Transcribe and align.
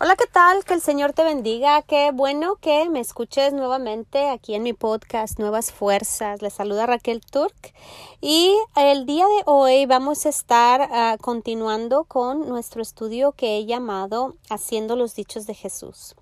Hola, 0.00 0.14
¿qué 0.14 0.28
tal? 0.28 0.64
Que 0.64 0.74
el 0.74 0.80
Señor 0.80 1.12
te 1.12 1.24
bendiga. 1.24 1.82
Qué 1.82 2.12
bueno 2.12 2.54
que 2.54 2.88
me 2.88 3.00
escuches 3.00 3.52
nuevamente 3.52 4.28
aquí 4.28 4.54
en 4.54 4.62
mi 4.62 4.72
podcast 4.72 5.40
Nuevas 5.40 5.72
Fuerzas. 5.72 6.40
Les 6.40 6.52
saluda 6.52 6.86
Raquel 6.86 7.20
Turk 7.20 7.74
y 8.20 8.54
el 8.76 9.06
día 9.06 9.26
de 9.26 9.42
hoy 9.46 9.86
vamos 9.86 10.24
a 10.24 10.28
estar 10.28 10.82
uh, 10.88 11.20
continuando 11.20 12.04
con 12.04 12.48
nuestro 12.48 12.80
estudio 12.80 13.32
que 13.32 13.58
he 13.58 13.66
llamado 13.66 14.36
Haciendo 14.48 14.94
los 14.94 15.16
Dichos 15.16 15.48
de 15.48 15.54
Jesús. 15.54 16.14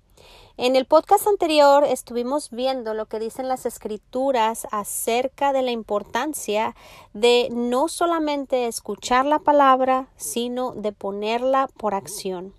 En 0.57 0.75
el 0.75 0.87
podcast 0.87 1.27
anterior 1.27 1.83
estuvimos 1.83 2.49
viendo 2.49 2.95
lo 2.95 3.05
que 3.05 3.19
dicen 3.19 3.47
las 3.47 3.67
escrituras 3.67 4.65
acerca 4.71 5.53
de 5.53 5.61
la 5.61 5.69
importancia 5.69 6.75
de 7.13 7.49
no 7.51 7.89
solamente 7.89 8.65
escuchar 8.65 9.27
la 9.27 9.37
palabra, 9.37 10.07
sino 10.15 10.71
de 10.71 10.93
ponerla 10.93 11.69
por 11.77 11.93
acción. 11.93 12.56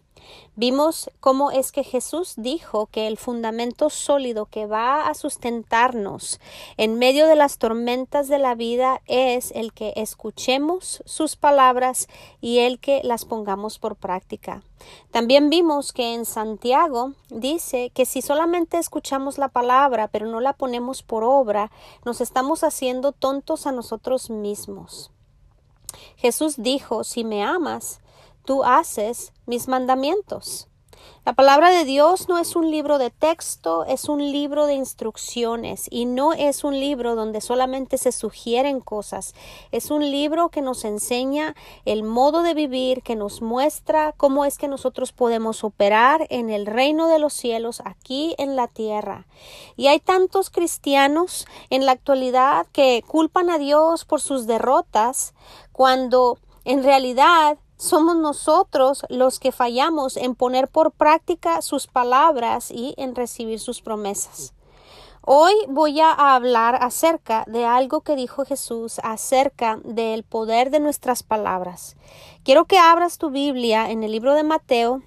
Vimos 0.57 1.11
cómo 1.21 1.51
es 1.51 1.71
que 1.71 1.85
Jesús 1.85 2.35
dijo 2.37 2.87
que 2.87 3.07
el 3.07 3.17
fundamento 3.17 3.91
sólido 3.91 4.47
que 4.47 4.67
va 4.67 5.09
a 5.09 5.15
sustentarnos 5.15 6.41
en 6.77 6.99
medio 6.99 7.27
de 7.27 7.37
las 7.37 7.59
tormentas 7.59 8.29
de 8.29 8.39
la 8.39 8.55
vida 8.55 9.01
es 9.07 9.53
el 9.53 9.73
que 9.73 9.93
escuchemos 9.97 11.03
sus 11.07 11.37
palabras 11.37 12.09
y 12.41 12.59
el 12.59 12.81
que 12.81 13.03
las 13.05 13.25
pongamos 13.25 13.79
por 13.79 13.97
práctica. 13.97 14.63
También 15.11 15.51
vimos 15.51 15.93
que 15.93 16.15
en 16.15 16.25
Santiago 16.25 17.13
dice 17.31 17.91
que 17.95 18.07
si 18.07 18.23
solamente 18.23 18.79
escuchamos 18.79 19.39
la 19.39 19.49
palabra 19.49 20.09
pero 20.09 20.27
no 20.27 20.41
la 20.41 20.53
ponemos 20.53 21.03
por 21.03 21.25
obra, 21.25 21.71
nos 22.05 22.21
estamos 22.21 22.65
haciendo 22.65 23.13
tontos 23.13 23.67
a 23.67 23.73
nosotros 23.73 24.31
mismos. 24.31 25.11
Jesús 26.17 26.57
dijo, 26.59 27.05
si 27.05 27.25
me 27.25 27.45
amas, 27.45 28.01
tú 28.49 28.65
haces 28.65 29.35
mis 29.45 29.69
mandamientos. 29.69 30.69
La 31.27 31.35
palabra 31.35 31.69
de 31.69 31.85
Dios 31.85 32.31
no 32.31 32.39
es 32.39 32.57
un 32.57 32.71
libro 32.71 32.97
de 32.97 33.11
texto, 33.11 33.85
es 33.85 34.09
un 34.09 34.33
libro 34.33 34.65
de 34.65 34.73
instrucciones 34.73 35.87
y 35.91 36.07
no 36.07 36.33
es 36.33 36.65
un 36.65 36.81
libro 36.81 37.15
donde 37.15 37.43
solamente 37.43 37.99
se 37.99 38.11
sugieren 38.11 38.81
cosas. 38.81 39.35
Es 39.71 39.91
un 39.91 40.11
libro 40.11 40.49
que 40.49 40.63
nos 40.63 40.87
enseña 40.87 41.55
el 41.85 42.05
modo 42.05 42.43
de 42.43 42.55
vivir, 42.55 43.03
que 43.03 43.17
nos 43.17 43.43
muestra 43.43 44.15
cómo 44.17 44.47
es 44.47 44.57
que 44.57 44.67
nosotros 44.67 45.13
podemos 45.13 45.63
operar 45.63 46.27
en 46.31 46.49
el 46.49 46.65
reino 46.65 47.07
de 47.07 47.19
los 47.19 47.35
cielos 47.35 47.83
aquí 47.85 48.35
en 48.39 48.57
la 48.57 48.67
tierra. 48.67 49.27
Y 49.77 49.89
hay 49.89 50.01
tantos 50.01 50.49
cristianos 50.49 51.45
en 51.69 51.85
la 51.85 51.93
actualidad 51.93 52.67
que 52.73 53.05
culpan 53.07 53.51
a 53.51 53.59
Dios 53.59 54.07
por 54.07 54.23
sus 54.23 54.47
derrotas 54.47 55.35
cuando 55.71 56.39
en 56.65 56.83
realidad 56.83 57.59
somos 57.79 58.17
nosotros 58.17 59.05
los 59.09 59.39
que 59.39 59.53
fallamos 59.53 60.17
en 60.17 60.35
poner 60.35 60.69
por 60.69 60.91
práctica 60.91 61.63
sus 61.63 61.87
palabras 61.87 62.71
y 62.71 62.95
en 62.99 63.15
recibir 63.15 63.61
sus 63.61 63.81
promesas. 63.81 64.53
Hoy 65.23 65.53
voy 65.69 66.01
a 66.01 66.35
hablar 66.35 66.77
acerca 66.83 67.45
de 67.47 67.65
algo 67.65 68.01
que 68.01 68.17
dijo 68.17 68.45
Jesús 68.45 68.99
acerca 69.05 69.79
del 69.85 70.25
poder 70.25 70.71
de 70.71 70.81
nuestras 70.81 71.23
palabras. 71.23 71.97
Quiero 72.45 72.65
que 72.65 72.79
abras 72.79 73.19
tu 73.19 73.31
Biblia 73.31 73.91
en 73.91 74.03
el 74.03 74.13
libro 74.13 74.35
de 74.35 74.43
Mateo, 74.43 75.03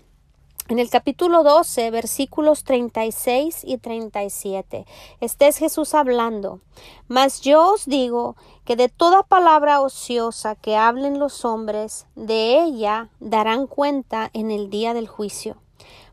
en 0.71 0.79
el 0.79 0.89
capítulo 0.89 1.43
12, 1.43 1.91
versículos 1.91 2.63
36 2.63 3.65
y 3.65 3.77
37, 3.77 4.85
este 5.19 5.47
es 5.49 5.57
Jesús 5.57 5.93
hablando. 5.93 6.61
Mas 7.09 7.41
yo 7.41 7.73
os 7.73 7.85
digo 7.85 8.37
que 8.63 8.77
de 8.77 8.87
toda 8.87 9.23
palabra 9.23 9.81
ociosa 9.81 10.55
que 10.55 10.77
hablen 10.77 11.19
los 11.19 11.43
hombres, 11.43 12.07
de 12.15 12.61
ella 12.61 13.09
darán 13.19 13.67
cuenta 13.67 14.29
en 14.31 14.49
el 14.49 14.69
día 14.69 14.93
del 14.93 15.09
juicio. 15.09 15.57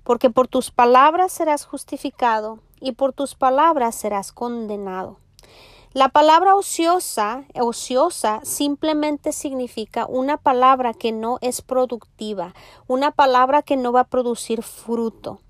Porque 0.03 0.29
por 0.29 0.49
tus 0.49 0.73
palabras 0.73 1.31
serás 1.31 1.65
justificado 1.65 2.59
y 2.81 2.93
por 2.93 3.13
tus 3.13 3.37
palabras 3.37 3.95
serás 3.95 4.33
condenado. 4.33 5.19
La 5.95 6.11
palabra 6.11 6.55
ociosa, 6.55 7.45
ociosa 7.59 8.41
simplemente 8.45 9.33
significa 9.33 10.07
una 10.07 10.37
palabra 10.37 10.93
que 10.93 11.13
no 11.13 11.39
es 11.41 11.63
productiva, 11.63 12.55
una 12.87 13.11
palabra 13.11 13.63
que 13.63 13.77
no 13.77 13.91
va 13.91 14.01
a 14.01 14.09
producir 14.09 14.63
fruto. 14.63 15.41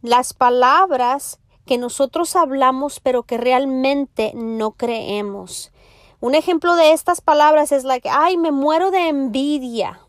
Las 0.00 0.32
palabras 0.32 1.40
que 1.66 1.76
nosotros 1.76 2.36
hablamos 2.36 3.00
pero 3.00 3.24
que 3.24 3.36
realmente 3.36 4.32
no 4.34 4.72
creemos. 4.72 5.72
Un 6.20 6.34
ejemplo 6.34 6.74
de 6.74 6.92
estas 6.92 7.20
palabras 7.20 7.70
es 7.72 7.84
que, 8.00 8.08
ay, 8.08 8.36
me 8.36 8.50
muero 8.50 8.90
de 8.90 9.08
envidia 9.08 10.00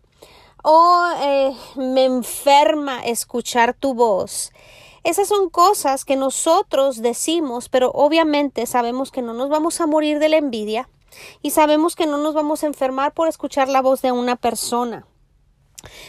o 0.63 1.03
eh, 1.21 1.53
me 1.75 2.05
enferma 2.05 3.03
escuchar 3.03 3.73
tu 3.73 3.93
voz. 3.93 4.51
Esas 5.03 5.27
son 5.27 5.49
cosas 5.49 6.05
que 6.05 6.15
nosotros 6.15 7.01
decimos, 7.01 7.67
pero 7.67 7.91
obviamente 7.93 8.65
sabemos 8.65 9.11
que 9.11 9.21
no 9.21 9.33
nos 9.33 9.49
vamos 9.49 9.81
a 9.81 9.87
morir 9.87 10.19
de 10.19 10.29
la 10.29 10.37
envidia 10.37 10.87
y 11.41 11.51
sabemos 11.51 11.95
que 11.95 12.07
no 12.07 12.17
nos 12.17 12.33
vamos 12.33 12.63
a 12.63 12.67
enfermar 12.67 13.13
por 13.13 13.27
escuchar 13.27 13.67
la 13.67 13.81
voz 13.81 14.01
de 14.01 14.11
una 14.13 14.37
persona. 14.37 15.05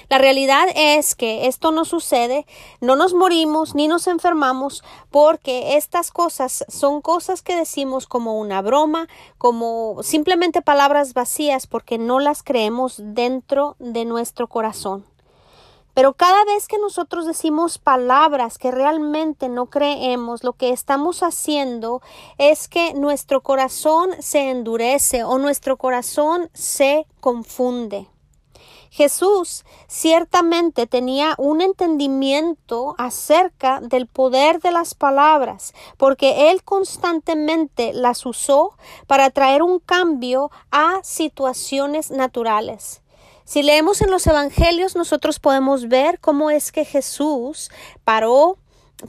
La 0.09 0.19
realidad 0.19 0.69
es 0.77 1.17
que 1.17 1.49
esto 1.49 1.73
no 1.73 1.85
sucede, 1.85 2.47
no 2.81 2.95
nos 2.95 3.15
morimos 3.15 3.75
ni 3.75 3.89
nos 3.89 4.07
enfermamos 4.07 4.85
porque 5.11 5.77
estas 5.77 6.13
cosas 6.13 6.65
son 6.69 7.01
cosas 7.01 7.43
que 7.43 7.57
decimos 7.57 8.07
como 8.07 8.39
una 8.39 8.63
broma, 8.63 9.09
como 9.39 10.03
simplemente 10.05 10.63
palabras 10.63 11.15
vacías 11.15 11.67
porque 11.67 11.99
no 11.99 12.21
las 12.21 12.45
creemos 12.45 12.95
dentro 12.99 13.75
de 13.81 14.05
nuestro 14.05 14.47
corazón. 14.47 15.05
Pero 15.95 16.15
cada 16.15 16.45
vez 16.45 16.67
que 16.67 16.79
nosotros 16.79 17.25
decimos 17.25 17.79
palabras 17.79 18.59
que 18.59 18.73
realmente 18.73 19.49
no 19.49 19.67
creemos, 19.67 20.43
lo 20.43 20.55
que 20.55 20.71
estamos 20.71 21.23
haciendo 21.23 22.03
es 22.37 22.69
que 22.69 22.95
nuestro 22.95 23.43
corazón 23.43 24.11
se 24.19 24.51
endurece 24.51 25.23
o 25.23 25.39
nuestro 25.39 25.77
corazón 25.77 26.51
se 26.53 27.07
confunde. 27.21 28.09
Jesús 28.91 29.65
ciertamente 29.89 30.87
tenía 30.87 31.35
un 31.37 31.61
entendimiento 31.61 32.95
acerca 32.97 33.81
del 33.81 34.07
poder 34.07 34.61
de 34.61 34.71
las 34.71 34.95
palabras, 34.95 35.75
porque 35.97 36.53
él 36.53 36.63
constantemente 36.63 37.93
las 37.93 38.25
usó 38.25 38.77
para 39.09 39.31
traer 39.31 39.63
un 39.65 39.81
cambio 39.81 40.53
a 40.71 41.01
situaciones 41.03 42.13
naturales. 42.13 43.04
Si 43.47 43.63
leemos 43.63 44.01
en 44.01 44.11
los 44.11 44.27
Evangelios, 44.27 44.97
nosotros 44.97 45.39
podemos 45.39 45.89
ver 45.89 46.19
cómo 46.19 46.51
es 46.51 46.73
que 46.73 46.87
Jesús 46.87 47.71
paró 48.03 48.57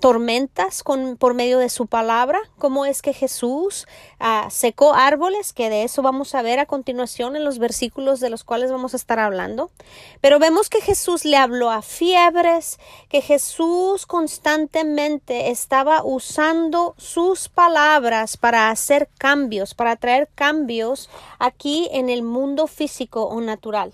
tormentas 0.02 0.84
con, 0.84 1.16
por 1.16 1.34
medio 1.34 1.58
de 1.58 1.70
su 1.70 1.88
palabra, 1.88 2.40
cómo 2.58 2.86
es 2.86 3.02
que 3.02 3.14
Jesús 3.14 3.88
ah, 4.20 4.50
secó 4.52 4.94
árboles, 4.94 5.54
que 5.54 5.70
de 5.70 5.84
eso 5.84 6.02
vamos 6.02 6.36
a 6.36 6.42
ver 6.42 6.60
a 6.60 6.66
continuación 6.66 7.38
en 7.38 7.46
los 7.46 7.60
versículos 7.60 8.20
de 8.20 8.30
los 8.30 8.44
cuales 8.44 8.74
vamos 8.74 8.94
a 8.94 8.98
estar 8.98 9.20
hablando. 9.20 9.72
Pero 10.20 10.38
vemos 10.38 10.68
que 10.68 10.82
Jesús 10.82 11.24
le 11.24 11.38
habló 11.38 11.72
a 11.72 11.82
fiebres, 11.82 12.78
que 13.08 13.22
Jesús 13.22 14.06
constantemente 14.06 15.50
estaba 15.50 16.04
usando 16.04 16.94
sus 16.98 17.48
palabras 17.48 18.36
para 18.36 18.70
hacer 18.70 19.08
cambios, 19.18 19.76
para 19.76 19.96
traer 19.96 20.28
cambios 20.36 21.10
aquí 21.40 21.88
en 21.94 22.10
el 22.10 22.22
mundo 22.22 22.68
físico 22.68 23.24
o 23.24 23.40
natural. 23.40 23.94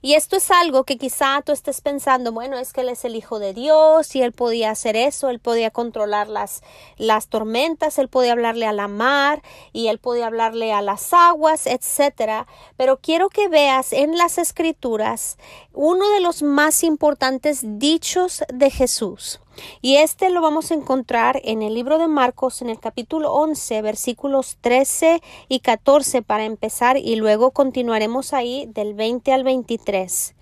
Y 0.00 0.14
esto 0.14 0.36
es 0.36 0.50
algo 0.50 0.84
que 0.84 0.98
quizá 0.98 1.42
tú 1.44 1.52
estés 1.52 1.80
pensando, 1.80 2.32
bueno, 2.32 2.58
es 2.58 2.72
que 2.72 2.80
él 2.80 2.88
es 2.88 3.04
el 3.04 3.16
Hijo 3.16 3.38
de 3.38 3.54
Dios 3.54 4.14
y 4.16 4.22
él 4.22 4.32
podía 4.32 4.70
hacer 4.70 4.96
eso, 4.96 5.30
él 5.30 5.38
podía 5.38 5.70
controlar 5.70 6.28
las, 6.28 6.62
las 6.96 7.28
tormentas, 7.28 7.98
él 7.98 8.08
podía 8.08 8.32
hablarle 8.32 8.66
a 8.66 8.72
la 8.72 8.88
mar 8.88 9.42
y 9.72 9.88
él 9.88 9.98
podía 9.98 10.26
hablarle 10.26 10.72
a 10.72 10.82
las 10.82 11.12
aguas, 11.12 11.66
etcétera. 11.66 12.46
Pero 12.76 12.98
quiero 12.98 13.28
que 13.28 13.48
veas 13.48 13.92
en 13.92 14.16
las 14.16 14.38
escrituras 14.38 15.38
uno 15.72 16.08
de 16.10 16.20
los 16.20 16.42
más 16.42 16.82
importantes 16.82 17.60
dichos 17.62 18.44
de 18.52 18.70
Jesús. 18.70 19.40
Y 19.80 19.96
este 19.96 20.30
lo 20.30 20.40
vamos 20.40 20.70
a 20.70 20.74
encontrar 20.74 21.40
en 21.44 21.62
el 21.62 21.74
libro 21.74 21.98
de 21.98 22.08
Marcos 22.08 22.62
en 22.62 22.70
el 22.70 22.78
capítulo 22.78 23.32
11 23.32 23.82
versículos 23.82 24.56
13 24.60 25.22
y 25.48 25.60
14 25.60 26.22
para 26.22 26.44
empezar 26.44 26.96
y 26.96 27.16
luego 27.16 27.50
continuaremos 27.50 28.32
ahí 28.32 28.66
del 28.66 28.94
20 28.94 29.32
al 29.32 29.44
23. 29.44 30.34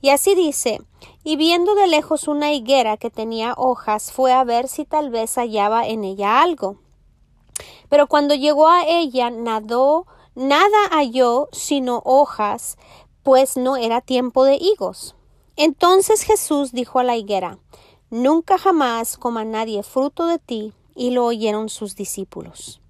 Y 0.00 0.10
así 0.10 0.34
dice, 0.34 0.80
y 1.24 1.36
viendo 1.36 1.74
de 1.74 1.86
lejos 1.86 2.28
una 2.28 2.52
higuera 2.52 2.96
que 2.96 3.10
tenía 3.10 3.54
hojas, 3.56 4.12
fue 4.12 4.32
a 4.32 4.44
ver 4.44 4.68
si 4.68 4.84
tal 4.84 5.10
vez 5.10 5.34
hallaba 5.36 5.86
en 5.86 6.04
ella 6.04 6.42
algo. 6.42 6.78
Pero 7.88 8.06
cuando 8.06 8.34
llegó 8.34 8.68
a 8.68 8.84
ella, 8.86 9.30
nadó, 9.30 10.06
nada 10.34 10.88
halló 10.90 11.48
sino 11.52 12.02
hojas, 12.04 12.76
pues 13.22 13.56
no 13.56 13.76
era 13.76 14.00
tiempo 14.00 14.44
de 14.44 14.56
higos. 14.56 15.16
Entonces 15.56 16.22
Jesús 16.22 16.72
dijo 16.72 16.98
a 16.98 17.04
la 17.04 17.16
higuera, 17.16 17.58
Nunca 18.16 18.56
jamás 18.56 19.18
coma 19.18 19.44
nadie 19.44 19.82
fruto 19.82 20.24
de 20.24 20.38
ti. 20.38 20.72
Y 20.94 21.10
lo 21.10 21.26
oyeron 21.26 21.68
sus 21.68 21.96
discípulos. 21.96 22.80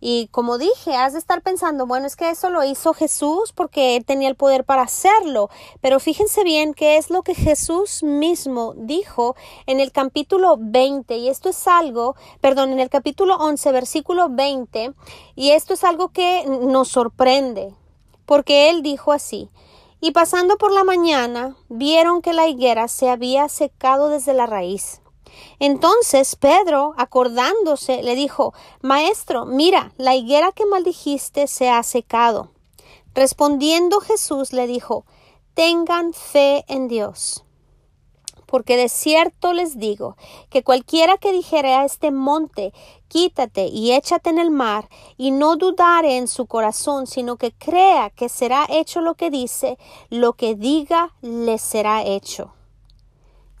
Y 0.00 0.28
como 0.28 0.56
dije, 0.56 0.96
has 0.96 1.12
de 1.12 1.18
estar 1.18 1.42
pensando, 1.42 1.86
bueno, 1.86 2.06
es 2.06 2.16
que 2.16 2.30
eso 2.30 2.48
lo 2.48 2.64
hizo 2.64 2.94
Jesús 2.94 3.52
porque 3.52 3.94
él 3.94 4.06
tenía 4.06 4.30
el 4.30 4.36
poder 4.36 4.64
para 4.64 4.80
hacerlo. 4.80 5.50
Pero 5.82 6.00
fíjense 6.00 6.44
bien 6.44 6.72
qué 6.72 6.96
es 6.96 7.10
lo 7.10 7.22
que 7.22 7.34
Jesús 7.34 8.02
mismo 8.02 8.72
dijo 8.74 9.36
en 9.66 9.80
el 9.80 9.92
capítulo 9.92 10.56
20. 10.58 11.18
Y 11.18 11.28
esto 11.28 11.50
es 11.50 11.68
algo, 11.68 12.16
perdón, 12.40 12.72
en 12.72 12.80
el 12.80 12.88
capítulo 12.88 13.36
11, 13.36 13.70
versículo 13.72 14.30
20. 14.30 14.94
Y 15.34 15.50
esto 15.50 15.74
es 15.74 15.84
algo 15.84 16.08
que 16.08 16.46
nos 16.46 16.88
sorprende. 16.88 17.74
Porque 18.24 18.70
él 18.70 18.82
dijo 18.82 19.12
así. 19.12 19.50
Y 20.00 20.12
pasando 20.12 20.58
por 20.58 20.72
la 20.72 20.84
mañana, 20.84 21.56
vieron 21.68 22.22
que 22.22 22.32
la 22.32 22.46
higuera 22.46 22.88
se 22.88 23.10
había 23.10 23.48
secado 23.48 24.08
desde 24.08 24.32
la 24.32 24.46
raíz. 24.46 25.00
Entonces 25.58 26.36
Pedro, 26.36 26.94
acordándose, 26.96 28.02
le 28.02 28.14
dijo, 28.14 28.54
Maestro, 28.80 29.44
mira, 29.44 29.92
la 29.96 30.14
higuera 30.14 30.52
que 30.52 30.66
maldijiste 30.66 31.46
se 31.46 31.68
ha 31.68 31.82
secado. 31.82 32.52
Respondiendo 33.14 34.00
Jesús 34.00 34.52
le 34.52 34.66
dijo, 34.66 35.04
Tengan 35.54 36.12
fe 36.12 36.64
en 36.68 36.86
Dios. 36.86 37.44
Porque 38.46 38.76
de 38.76 38.88
cierto 38.88 39.52
les 39.52 39.78
digo 39.78 40.16
que 40.48 40.62
cualquiera 40.62 41.18
que 41.18 41.32
dijere 41.32 41.74
a 41.74 41.84
este 41.84 42.12
monte, 42.12 42.72
quítate 43.08 43.66
y 43.66 43.92
échate 43.92 44.30
en 44.30 44.38
el 44.38 44.50
mar, 44.50 44.88
y 45.16 45.30
no 45.30 45.56
dudare 45.56 46.16
en 46.16 46.28
su 46.28 46.46
corazón, 46.46 47.06
sino 47.06 47.36
que 47.36 47.52
crea 47.52 48.10
que 48.10 48.28
será 48.28 48.66
hecho 48.68 49.00
lo 49.00 49.14
que 49.14 49.30
dice, 49.30 49.78
lo 50.10 50.34
que 50.34 50.54
diga 50.54 51.14
le 51.22 51.58
será 51.58 52.04
hecho. 52.04 52.52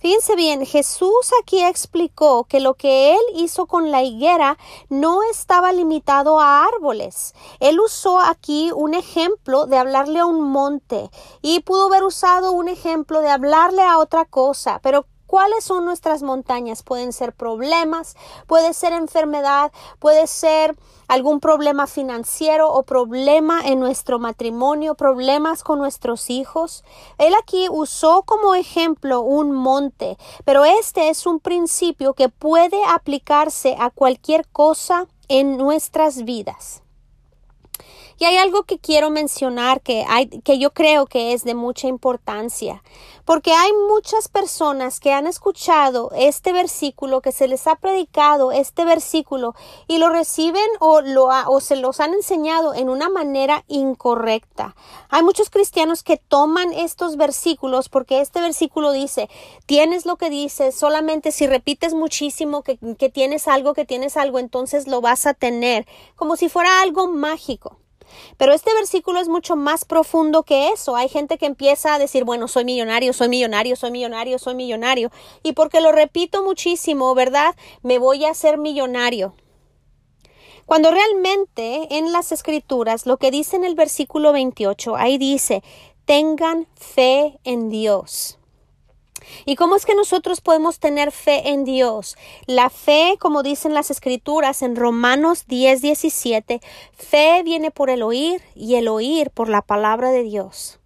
Fíjense 0.00 0.36
bien, 0.36 0.64
Jesús 0.64 1.32
aquí 1.42 1.60
explicó 1.64 2.44
que 2.44 2.60
lo 2.60 2.74
que 2.74 3.14
él 3.14 3.20
hizo 3.34 3.66
con 3.66 3.90
la 3.90 4.04
higuera 4.04 4.56
no 4.88 5.24
estaba 5.24 5.72
limitado 5.72 6.38
a 6.38 6.64
árboles. 6.64 7.34
Él 7.58 7.80
usó 7.80 8.20
aquí 8.20 8.70
un 8.72 8.94
ejemplo 8.94 9.66
de 9.66 9.76
hablarle 9.76 10.20
a 10.20 10.26
un 10.26 10.40
monte 10.40 11.10
y 11.42 11.60
pudo 11.60 11.86
haber 11.86 12.04
usado 12.04 12.52
un 12.52 12.68
ejemplo 12.68 13.22
de 13.22 13.30
hablarle 13.30 13.82
a 13.82 13.98
otra 13.98 14.24
cosa, 14.24 14.78
pero 14.84 15.04
¿Cuáles 15.28 15.62
son 15.62 15.84
nuestras 15.84 16.22
montañas? 16.22 16.82
Pueden 16.82 17.12
ser 17.12 17.34
problemas, 17.34 18.16
puede 18.46 18.72
ser 18.72 18.94
enfermedad, 18.94 19.70
puede 19.98 20.26
ser 20.26 20.74
algún 21.06 21.38
problema 21.38 21.86
financiero 21.86 22.72
o 22.72 22.82
problema 22.82 23.60
en 23.62 23.78
nuestro 23.78 24.18
matrimonio, 24.18 24.94
problemas 24.94 25.64
con 25.64 25.80
nuestros 25.80 26.30
hijos. 26.30 26.82
Él 27.18 27.34
aquí 27.38 27.68
usó 27.70 28.22
como 28.22 28.54
ejemplo 28.54 29.20
un 29.20 29.52
monte, 29.52 30.16
pero 30.46 30.64
este 30.64 31.10
es 31.10 31.26
un 31.26 31.40
principio 31.40 32.14
que 32.14 32.30
puede 32.30 32.82
aplicarse 32.88 33.76
a 33.78 33.90
cualquier 33.90 34.48
cosa 34.48 35.08
en 35.28 35.58
nuestras 35.58 36.24
vidas. 36.24 36.82
Y 38.20 38.24
hay 38.24 38.36
algo 38.36 38.64
que 38.64 38.80
quiero 38.80 39.10
mencionar 39.10 39.80
que, 39.80 40.04
hay, 40.08 40.26
que 40.26 40.58
yo 40.58 40.72
creo 40.72 41.06
que 41.06 41.32
es 41.32 41.44
de 41.44 41.54
mucha 41.54 41.86
importancia, 41.86 42.82
porque 43.24 43.52
hay 43.52 43.70
muchas 43.88 44.26
personas 44.26 44.98
que 44.98 45.12
han 45.12 45.28
escuchado 45.28 46.10
este 46.16 46.52
versículo, 46.52 47.20
que 47.20 47.30
se 47.30 47.46
les 47.46 47.68
ha 47.68 47.76
predicado 47.76 48.50
este 48.50 48.84
versículo 48.84 49.54
y 49.86 49.98
lo 49.98 50.08
reciben 50.08 50.66
o, 50.80 51.00
lo, 51.00 51.28
o 51.46 51.60
se 51.60 51.76
los 51.76 52.00
han 52.00 52.12
enseñado 52.12 52.74
en 52.74 52.88
una 52.88 53.08
manera 53.08 53.64
incorrecta. 53.68 54.74
Hay 55.10 55.22
muchos 55.22 55.48
cristianos 55.48 56.02
que 56.02 56.16
toman 56.16 56.72
estos 56.72 57.16
versículos 57.16 57.88
porque 57.88 58.20
este 58.20 58.40
versículo 58.40 58.90
dice, 58.90 59.30
tienes 59.66 60.06
lo 60.06 60.16
que 60.16 60.28
dices, 60.28 60.74
solamente 60.74 61.30
si 61.30 61.46
repites 61.46 61.94
muchísimo 61.94 62.62
que, 62.62 62.78
que 62.98 63.10
tienes 63.10 63.46
algo, 63.46 63.74
que 63.74 63.84
tienes 63.84 64.16
algo, 64.16 64.40
entonces 64.40 64.88
lo 64.88 65.00
vas 65.00 65.24
a 65.26 65.34
tener, 65.34 65.86
como 66.16 66.34
si 66.34 66.48
fuera 66.48 66.80
algo 66.80 67.06
mágico. 67.06 67.78
Pero 68.36 68.52
este 68.52 68.72
versículo 68.74 69.20
es 69.20 69.28
mucho 69.28 69.56
más 69.56 69.84
profundo 69.84 70.42
que 70.42 70.68
eso. 70.68 70.96
Hay 70.96 71.08
gente 71.08 71.38
que 71.38 71.46
empieza 71.46 71.94
a 71.94 71.98
decir, 71.98 72.24
bueno, 72.24 72.48
soy 72.48 72.64
millonario, 72.64 73.12
soy 73.12 73.28
millonario, 73.28 73.76
soy 73.76 73.90
millonario, 73.90 74.38
soy 74.38 74.54
millonario. 74.54 75.10
Y 75.42 75.52
porque 75.52 75.80
lo 75.80 75.92
repito 75.92 76.42
muchísimo, 76.42 77.14
¿verdad? 77.14 77.54
Me 77.82 77.98
voy 77.98 78.24
a 78.24 78.30
hacer 78.30 78.58
millonario. 78.58 79.34
Cuando 80.66 80.90
realmente 80.90 81.96
en 81.96 82.12
las 82.12 82.30
escrituras 82.30 83.06
lo 83.06 83.16
que 83.16 83.30
dice 83.30 83.56
en 83.56 83.64
el 83.64 83.74
versículo 83.74 84.32
28, 84.32 84.96
ahí 84.96 85.16
dice, 85.16 85.62
tengan 86.04 86.66
fe 86.74 87.38
en 87.44 87.70
Dios. 87.70 88.37
¿Y 89.44 89.56
cómo 89.56 89.76
es 89.76 89.86
que 89.86 89.94
nosotros 89.94 90.40
podemos 90.40 90.78
tener 90.78 91.12
fe 91.12 91.50
en 91.50 91.64
Dios? 91.64 92.16
La 92.46 92.70
fe, 92.70 93.16
como 93.18 93.42
dicen 93.42 93.74
las 93.74 93.90
escrituras 93.90 94.62
en 94.62 94.76
Romanos 94.76 95.44
10, 95.46 95.82
17, 95.82 96.60
fe 96.96 97.42
viene 97.44 97.70
por 97.70 97.90
el 97.90 98.02
oír 98.02 98.42
y 98.54 98.76
el 98.76 98.88
oír 98.88 99.30
por 99.30 99.48
la 99.48 99.62
palabra 99.62 100.10
de 100.10 100.22
Dios. 100.22 100.77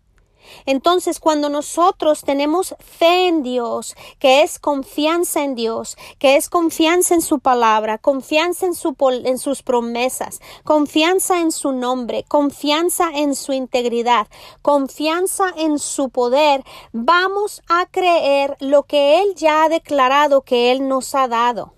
Entonces, 0.67 1.21
cuando 1.21 1.49
nosotros 1.49 2.23
tenemos 2.23 2.75
fe 2.79 3.29
en 3.29 3.43
Dios, 3.43 3.95
que 4.19 4.43
es 4.43 4.59
confianza 4.59 5.43
en 5.43 5.55
Dios, 5.55 5.97
que 6.19 6.37
es 6.37 6.49
confianza 6.49 7.15
en 7.15 7.23
su 7.23 7.41
palabra, 7.41 7.99
confianza 7.99 8.67
en, 8.67 8.75
su, 8.75 8.97
en 9.25 9.39
sus 9.39 9.63
promesas, 9.63 10.41
confianza 10.65 11.41
en 11.41 11.53
su 11.53 11.73
nombre, 11.73 12.25
confianza 12.29 13.11
en 13.15 13.35
su 13.35 13.53
integridad, 13.53 14.27
confianza 14.63 15.47
en 15.57 15.79
su 15.79 16.11
poder, 16.11 16.65
vamos 16.93 17.63
a 17.69 17.87
creer 17.87 18.57
lo 18.61 18.85
que 18.85 19.21
Él 19.21 19.35
ya 19.35 19.65
ha 19.65 19.69
declarado 19.69 20.43
que 20.43 20.73
Él 20.73 20.89
nos 20.89 21.15
ha 21.15 21.29
dado. 21.29 21.75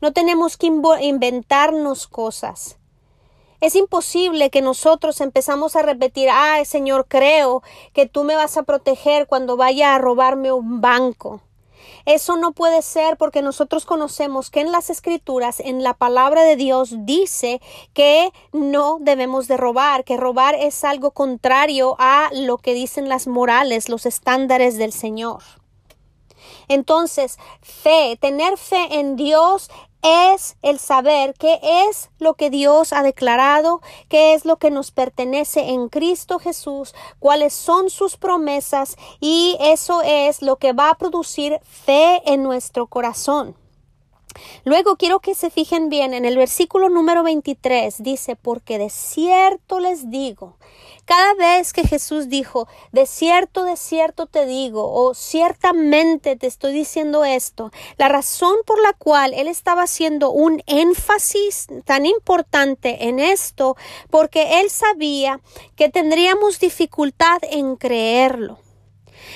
No 0.00 0.12
tenemos 0.12 0.56
que 0.56 0.66
inventarnos 0.66 2.06
cosas. 2.06 2.78
Es 3.60 3.74
imposible 3.74 4.50
que 4.50 4.60
nosotros 4.60 5.20
empezamos 5.20 5.76
a 5.76 5.82
repetir, 5.82 6.28
ay 6.30 6.64
Señor, 6.64 7.06
creo 7.08 7.62
que 7.92 8.06
tú 8.06 8.24
me 8.24 8.36
vas 8.36 8.56
a 8.56 8.64
proteger 8.64 9.26
cuando 9.26 9.56
vaya 9.56 9.94
a 9.94 9.98
robarme 9.98 10.52
un 10.52 10.80
banco. 10.80 11.40
Eso 12.04 12.36
no 12.36 12.52
puede 12.52 12.82
ser 12.82 13.16
porque 13.16 13.42
nosotros 13.42 13.84
conocemos 13.84 14.50
que 14.50 14.60
en 14.60 14.70
las 14.70 14.90
escrituras, 14.90 15.58
en 15.58 15.82
la 15.82 15.94
palabra 15.94 16.42
de 16.42 16.56
Dios, 16.56 16.94
dice 17.00 17.60
que 17.94 18.30
no 18.52 18.98
debemos 19.00 19.48
de 19.48 19.56
robar, 19.56 20.04
que 20.04 20.16
robar 20.16 20.54
es 20.54 20.84
algo 20.84 21.10
contrario 21.10 21.96
a 21.98 22.30
lo 22.32 22.58
que 22.58 22.74
dicen 22.74 23.08
las 23.08 23.26
morales, 23.26 23.88
los 23.88 24.06
estándares 24.06 24.78
del 24.78 24.92
Señor. 24.92 25.42
Entonces, 26.68 27.38
fe, 27.60 28.16
tener 28.20 28.56
fe 28.56 28.98
en 28.98 29.16
Dios 29.16 29.70
es 30.02 30.56
el 30.62 30.78
saber 30.78 31.34
qué 31.38 31.58
es 31.62 32.10
lo 32.18 32.34
que 32.34 32.50
Dios 32.50 32.92
ha 32.92 33.02
declarado, 33.02 33.80
qué 34.08 34.34
es 34.34 34.44
lo 34.44 34.56
que 34.56 34.70
nos 34.70 34.90
pertenece 34.90 35.70
en 35.70 35.88
Cristo 35.88 36.38
Jesús, 36.38 36.94
cuáles 37.18 37.52
son 37.52 37.90
sus 37.90 38.16
promesas 38.16 38.96
y 39.20 39.56
eso 39.60 40.02
es 40.02 40.42
lo 40.42 40.56
que 40.56 40.72
va 40.72 40.90
a 40.90 40.98
producir 40.98 41.58
fe 41.62 42.22
en 42.24 42.42
nuestro 42.42 42.86
corazón. 42.86 43.56
Luego 44.64 44.96
quiero 44.96 45.20
que 45.20 45.34
se 45.34 45.50
fijen 45.50 45.88
bien 45.88 46.14
en 46.14 46.24
el 46.24 46.36
versículo 46.36 46.88
número 46.88 47.22
23 47.22 48.02
dice, 48.02 48.36
porque 48.36 48.78
de 48.78 48.90
cierto 48.90 49.80
les 49.80 50.10
digo, 50.10 50.56
cada 51.06 51.34
vez 51.34 51.72
que 51.72 51.86
Jesús 51.86 52.28
dijo, 52.28 52.68
de 52.92 53.06
cierto, 53.06 53.64
de 53.64 53.76
cierto 53.76 54.26
te 54.26 54.44
digo, 54.44 54.92
o 54.92 55.14
ciertamente 55.14 56.36
te 56.36 56.46
estoy 56.46 56.72
diciendo 56.74 57.24
esto, 57.24 57.70
la 57.96 58.08
razón 58.08 58.56
por 58.66 58.82
la 58.82 58.92
cual 58.92 59.32
él 59.32 59.46
estaba 59.48 59.84
haciendo 59.84 60.30
un 60.30 60.62
énfasis 60.66 61.68
tan 61.84 62.04
importante 62.04 63.08
en 63.08 63.20
esto, 63.20 63.76
porque 64.10 64.60
él 64.60 64.68
sabía 64.68 65.40
que 65.76 65.88
tendríamos 65.88 66.58
dificultad 66.58 67.38
en 67.42 67.76
creerlo. 67.76 68.65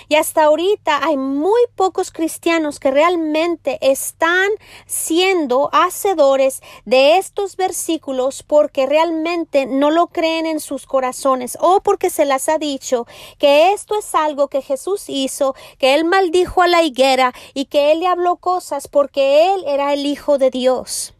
Y 0.08 0.16
hasta 0.16 0.44
ahorita 0.44 1.04
hay 1.04 1.16
muy 1.16 1.60
pocos 1.74 2.10
cristianos 2.10 2.80
que 2.80 2.90
realmente 2.90 3.78
están 3.80 4.50
siendo 4.86 5.70
hacedores 5.72 6.62
de 6.84 7.16
estos 7.16 7.56
versículos 7.56 8.42
porque 8.42 8.86
realmente 8.86 9.66
no 9.66 9.90
lo 9.90 10.08
creen 10.08 10.46
en 10.46 10.60
sus 10.60 10.86
corazones 10.86 11.56
o 11.60 11.80
porque 11.80 12.10
se 12.10 12.24
las 12.24 12.48
ha 12.48 12.58
dicho 12.58 13.06
que 13.38 13.72
esto 13.72 13.98
es 13.98 14.14
algo 14.14 14.48
que 14.48 14.62
Jesús 14.62 15.04
hizo, 15.08 15.54
que 15.78 15.94
él 15.94 16.04
maldijo 16.04 16.62
a 16.62 16.68
la 16.68 16.82
higuera 16.82 17.32
y 17.54 17.66
que 17.66 17.92
él 17.92 18.00
le 18.00 18.06
habló 18.06 18.36
cosas 18.36 18.88
porque 18.88 19.54
él 19.54 19.64
era 19.66 19.92
el 19.92 20.06
Hijo 20.06 20.38
de 20.38 20.50
Dios. 20.50 21.14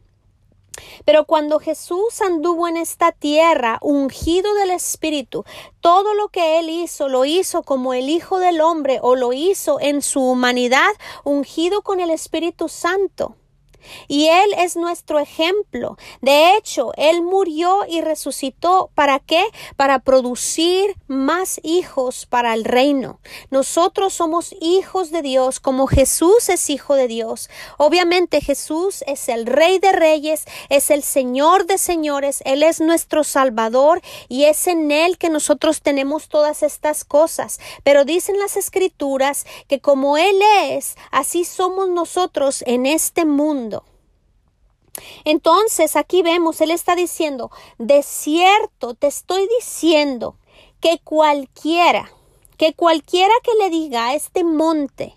Pero 1.05 1.25
cuando 1.25 1.59
Jesús 1.59 2.21
anduvo 2.21 2.69
en 2.69 2.77
esta 2.77 3.13
tierra, 3.13 3.79
ungido 3.83 4.55
del 4.55 4.71
Espíritu, 4.71 5.45
todo 5.81 6.15
lo 6.15 6.29
que 6.29 6.59
él 6.59 6.69
hizo 6.69 7.09
lo 7.09 7.25
hizo 7.25 7.63
como 7.63 7.95
el 7.95 8.09
Hijo 8.09 8.39
del 8.39 8.61
Hombre 8.61 8.99
o 9.03 9.17
lo 9.17 9.33
hizo 9.33 9.81
en 9.81 10.03
su 10.03 10.21
humanidad, 10.21 10.91
ungido 11.25 11.83
con 11.83 12.01
el 12.01 12.11
Espíritu 12.11 12.69
Santo. 12.69 13.37
Y 14.09 14.29
Él 14.29 14.51
es 14.59 14.77
nuestro 14.77 15.19
ejemplo. 15.19 15.97
De 16.21 16.57
hecho, 16.57 16.93
Él 16.97 17.23
murió 17.23 17.85
y 17.89 18.01
resucitó. 18.01 18.91
¿Para 18.95 19.19
qué? 19.19 19.45
Para 19.77 20.01
producir 20.01 20.97
más 21.07 21.61
hijos 21.63 22.27
para 22.27 22.55
el 22.55 22.65
reino. 22.65 23.21
Nosotros 23.51 24.15
somos 24.15 24.55
hijos 24.61 25.11
de 25.11 25.23
Dios 25.23 25.61
como 25.61 25.87
Jesús 25.87 26.49
es 26.49 26.71
hijo 26.71 26.95
de 26.95 27.09
Dios. 27.09 27.51
Obviamente 27.79 28.41
Jesús 28.41 29.05
es 29.07 29.29
el 29.29 29.47
Rey 29.47 29.79
de 29.79 29.93
Reyes, 29.93 30.45
es 30.69 30.91
el 30.91 31.03
Señor 31.03 31.67
de 31.67 31.79
Señores, 31.79 32.43
Él 32.45 32.63
es 32.63 32.81
nuestro 32.81 33.25
Salvador 33.25 34.01
y 34.29 34.45
es 34.45 34.67
en 34.67 34.91
Él 34.91 35.19
que 35.19 35.31
nosotros 35.31 35.83
tenemos 35.83 36.29
todas 36.29 36.63
estas 36.63 37.05
cosas. 37.05 37.61
Pero 37.85 38.05
dicen 38.05 38.39
las 38.39 38.57
Escrituras 38.57 39.47
que 39.69 39.81
como 39.81 40.17
Él 40.17 40.41
es, 40.69 40.97
así 41.11 41.45
somos 41.45 41.89
nosotros 41.89 42.63
en 42.67 42.87
este 42.87 43.25
mundo. 43.25 43.80
Entonces 45.25 45.97
aquí 45.97 46.23
vemos, 46.23 46.61
Él 46.61 46.71
está 46.71 46.95
diciendo, 46.95 47.51
de 47.79 48.03
cierto 48.03 48.95
te 48.95 49.07
estoy 49.07 49.49
diciendo 49.59 50.37
que 50.81 50.99
cualquiera, 51.03 52.11
que 52.57 52.75
cualquiera 52.75 53.35
que 53.43 53.53
le 53.63 53.71
diga 53.71 54.07
a 54.07 54.15
este 54.15 54.45
monte, 54.45 55.15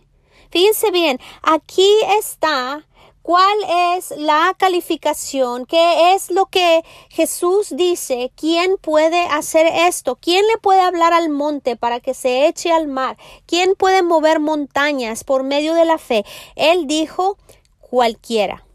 fíjense 0.50 0.92
bien, 0.92 1.20
aquí 1.42 1.90
está 2.18 2.86
¿Cuál 3.24 3.58
es 3.98 4.12
la 4.18 4.54
calificación? 4.58 5.66
¿Qué 5.66 6.14
es 6.14 6.30
lo 6.30 6.48
que 6.48 6.84
Jesús 7.08 7.70
dice? 7.72 8.34
¿Quién 8.36 8.76
puede 8.76 9.22
hacer 9.28 9.66
esto? 9.66 10.18
¿Quién 10.18 10.46
le 10.46 10.58
puede 10.58 10.82
hablar 10.82 11.14
al 11.14 11.30
monte 11.30 11.78
para 11.78 12.02
que 12.02 12.14
se 12.14 12.48
eche 12.48 12.74
al 12.74 12.90
mar? 12.90 13.16
¿Quién 13.46 13.76
puede 13.76 14.04
mover 14.04 14.42
montañas 14.42 15.24
por 15.24 15.44
medio 15.44 15.74
de 15.74 15.86
la 15.86 16.00
fe? 16.00 16.26
Él 16.58 16.86
dijo 16.86 17.38
cualquiera. 17.80 18.66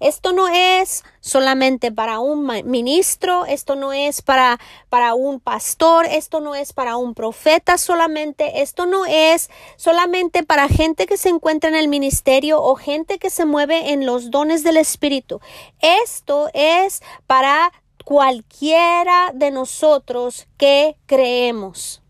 Esto 0.00 0.32
no 0.32 0.48
es 0.48 1.04
solamente 1.20 1.92
para 1.92 2.18
un 2.18 2.46
ministro, 2.64 3.44
esto 3.46 3.76
no 3.76 3.92
es 3.92 4.22
para, 4.22 4.58
para 4.88 5.14
un 5.14 5.40
pastor, 5.40 6.06
esto 6.06 6.40
no 6.40 6.54
es 6.54 6.72
para 6.72 6.96
un 6.96 7.14
profeta 7.14 7.78
solamente, 7.78 8.62
esto 8.62 8.86
no 8.86 9.06
es 9.06 9.50
solamente 9.76 10.42
para 10.42 10.68
gente 10.68 11.06
que 11.06 11.16
se 11.16 11.28
encuentra 11.28 11.70
en 11.70 11.76
el 11.76 11.88
ministerio 11.88 12.62
o 12.62 12.74
gente 12.74 13.18
que 13.18 13.30
se 13.30 13.46
mueve 13.46 13.92
en 13.92 14.06
los 14.06 14.30
dones 14.30 14.64
del 14.64 14.76
Espíritu. 14.76 15.40
Esto 15.80 16.50
es 16.52 17.02
para 17.26 17.72
cualquiera 18.04 19.30
de 19.34 19.50
nosotros 19.50 20.46
que 20.58 20.96
creemos. 21.06 22.01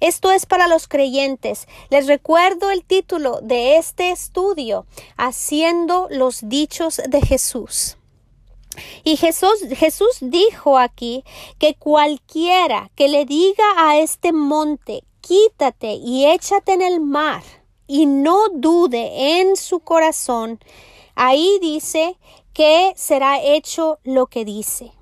Esto 0.00 0.30
es 0.30 0.46
para 0.46 0.68
los 0.68 0.88
creyentes. 0.88 1.66
Les 1.90 2.06
recuerdo 2.06 2.70
el 2.70 2.84
título 2.84 3.40
de 3.42 3.76
este 3.76 4.10
estudio, 4.10 4.86
Haciendo 5.16 6.08
los 6.10 6.48
dichos 6.48 7.00
de 7.08 7.20
Jesús. 7.20 7.96
Y 9.04 9.16
Jesús, 9.16 9.60
Jesús 9.76 10.18
dijo 10.20 10.78
aquí 10.78 11.24
que 11.58 11.74
cualquiera 11.74 12.90
que 12.94 13.08
le 13.08 13.24
diga 13.24 13.64
a 13.76 13.98
este 13.98 14.32
monte, 14.32 15.04
quítate 15.20 15.94
y 15.94 16.26
échate 16.26 16.72
en 16.72 16.82
el 16.82 17.00
mar, 17.00 17.42
y 17.86 18.06
no 18.06 18.48
dude 18.52 19.40
en 19.40 19.56
su 19.56 19.80
corazón, 19.80 20.58
ahí 21.14 21.58
dice 21.60 22.16
que 22.52 22.92
será 22.96 23.42
hecho 23.42 23.98
lo 24.04 24.26
que 24.26 24.44
dice. 24.44 24.92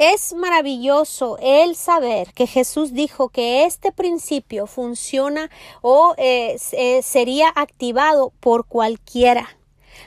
Es 0.00 0.32
maravilloso 0.32 1.36
el 1.42 1.76
saber 1.76 2.32
que 2.32 2.46
Jesús 2.46 2.94
dijo 2.94 3.28
que 3.28 3.66
este 3.66 3.92
principio 3.92 4.66
funciona 4.66 5.50
o 5.82 6.14
eh, 6.16 6.56
sería 7.02 7.52
activado 7.54 8.32
por 8.40 8.64
cualquiera, 8.64 9.58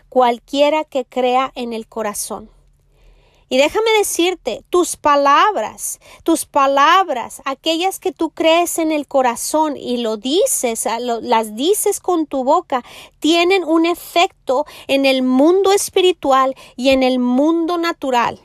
cualquiera 0.09 0.83
que 0.83 1.05
crea 1.05 1.51
en 1.53 1.73
el 1.73 1.85
corazón. 1.85 2.49
Y 3.49 3.57
déjame 3.57 3.91
decirte, 3.99 4.63
tus 4.71 4.97
palabras, 4.97 5.99
tus 6.23 6.47
palabras, 6.47 7.43
aquellas 7.45 7.99
que 7.99 8.11
tú 8.11 8.31
crees 8.31 8.79
en 8.79 8.91
el 8.91 9.05
corazón 9.05 9.77
y 9.77 9.97
lo 9.97 10.17
dices, 10.17 10.87
las 11.21 11.55
dices 11.55 11.99
con 11.99 12.25
tu 12.25 12.43
boca, 12.43 12.83
tienen 13.19 13.63
un 13.63 13.85
efecto 13.85 14.65
en 14.87 15.05
el 15.05 15.21
mundo 15.21 15.71
espiritual 15.71 16.55
y 16.75 16.89
en 16.89 17.03
el 17.03 17.19
mundo 17.19 17.77
natural. 17.77 18.41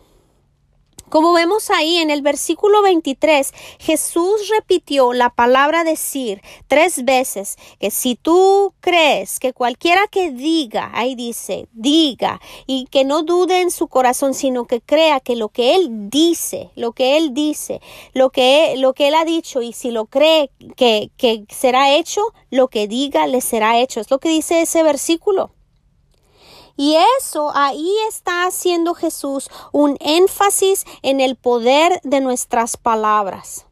Como 1.11 1.33
vemos 1.33 1.71
ahí 1.71 1.97
en 1.97 2.11
el 2.11 2.21
versículo 2.21 2.83
23, 2.83 3.53
Jesús 3.79 4.51
repitió 4.55 5.15
la 5.15 5.31
palabra 5.31 5.83
decir 5.83 6.43
tres 6.67 7.05
veces 7.05 7.57
que 7.81 7.91
si 7.91 8.15
tú 8.15 8.75
crees 8.81 9.41
que 9.41 9.55
cualquiera 9.55 10.07
que 10.09 10.31
diga, 10.31 10.91
ahí 10.93 11.15
dice, 11.15 11.67
diga, 11.73 12.41
y 12.67 12.87
que 12.91 13.05
no 13.05 13.23
dude 13.23 13.63
en 13.63 13.71
su 13.71 13.89
corazón, 13.89 14.35
sino 14.35 14.67
que 14.67 14.83
crea 14.83 15.21
que 15.21 15.35
lo 15.35 15.49
que 15.49 15.75
él 15.77 16.11
dice, 16.11 16.71
lo 16.77 16.93
que 16.93 17.17
él 17.17 17.33
dice, 17.33 17.81
lo 18.13 18.29
que, 18.29 18.75
lo 18.77 18.93
que 18.93 19.09
él 19.09 19.15
ha 19.15 19.25
dicho, 19.25 19.63
y 19.63 19.73
si 19.73 19.91
lo 19.91 20.07
cree 20.07 20.51
que, 20.77 21.11
que 21.17 21.45
será 21.49 21.95
hecho, 21.95 22.21
lo 22.51 22.69
que 22.69 22.87
diga 22.87 23.27
le 23.27 23.41
será 23.41 23.79
hecho. 23.79 24.01
Es 24.01 24.11
lo 24.11 24.19
que 24.19 24.29
dice 24.29 24.61
ese 24.61 24.83
versículo. 24.83 25.53
Y 26.79 26.97
eso 27.19 27.51
ahí 27.57 27.93
está 28.09 28.47
haciendo 28.47 28.95
Jesús 28.95 29.51
un 29.73 29.97
énfasis 29.99 30.85
en 31.03 31.21
el 31.21 31.35
poder 31.35 32.01
de 32.05 32.21
nuestras 32.21 32.77
palabras. 32.77 33.68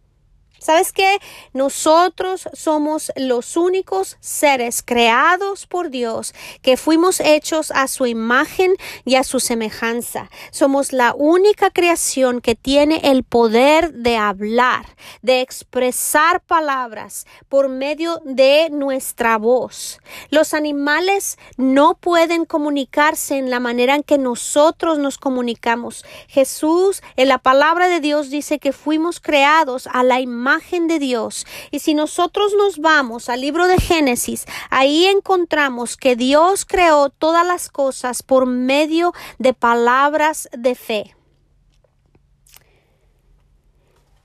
¿Sabes 0.66 0.92
qué? 0.92 1.18
Nosotros 1.52 2.48
somos 2.52 3.12
los 3.14 3.56
únicos 3.56 4.16
seres 4.18 4.82
creados 4.84 5.64
por 5.64 5.90
Dios 5.90 6.34
que 6.60 6.76
fuimos 6.76 7.20
hechos 7.20 7.70
a 7.70 7.86
su 7.86 8.04
imagen 8.04 8.74
y 9.04 9.14
a 9.14 9.22
su 9.22 9.38
semejanza. 9.38 10.28
Somos 10.50 10.92
la 10.92 11.14
única 11.16 11.70
creación 11.70 12.40
que 12.40 12.56
tiene 12.56 13.00
el 13.04 13.22
poder 13.22 13.92
de 13.92 14.16
hablar, 14.16 14.86
de 15.22 15.40
expresar 15.40 16.40
palabras 16.40 17.28
por 17.48 17.68
medio 17.68 18.20
de 18.24 18.68
nuestra 18.72 19.38
voz. 19.38 20.00
Los 20.30 20.52
animales 20.52 21.38
no 21.56 21.94
pueden 21.94 22.44
comunicarse 22.44 23.38
en 23.38 23.50
la 23.50 23.60
manera 23.60 23.94
en 23.94 24.02
que 24.02 24.18
nosotros 24.18 24.98
nos 24.98 25.16
comunicamos. 25.16 26.04
Jesús 26.26 27.04
en 27.14 27.28
la 27.28 27.38
palabra 27.38 27.86
de 27.86 28.00
Dios 28.00 28.30
dice 28.30 28.58
que 28.58 28.72
fuimos 28.72 29.20
creados 29.20 29.88
a 29.92 30.02
la 30.02 30.18
imagen 30.56 30.88
de 30.88 30.98
Dios. 30.98 31.46
Y 31.70 31.80
si 31.80 31.94
nosotros 31.94 32.54
nos 32.56 32.78
vamos 32.78 33.28
al 33.28 33.40
libro 33.40 33.66
de 33.66 33.78
Génesis, 33.78 34.46
ahí 34.70 35.06
encontramos 35.06 35.96
que 35.96 36.16
Dios 36.16 36.64
creó 36.64 37.10
todas 37.10 37.46
las 37.46 37.68
cosas 37.68 38.22
por 38.22 38.46
medio 38.46 39.12
de 39.38 39.52
palabras 39.52 40.48
de 40.56 40.74
fe. 40.74 41.16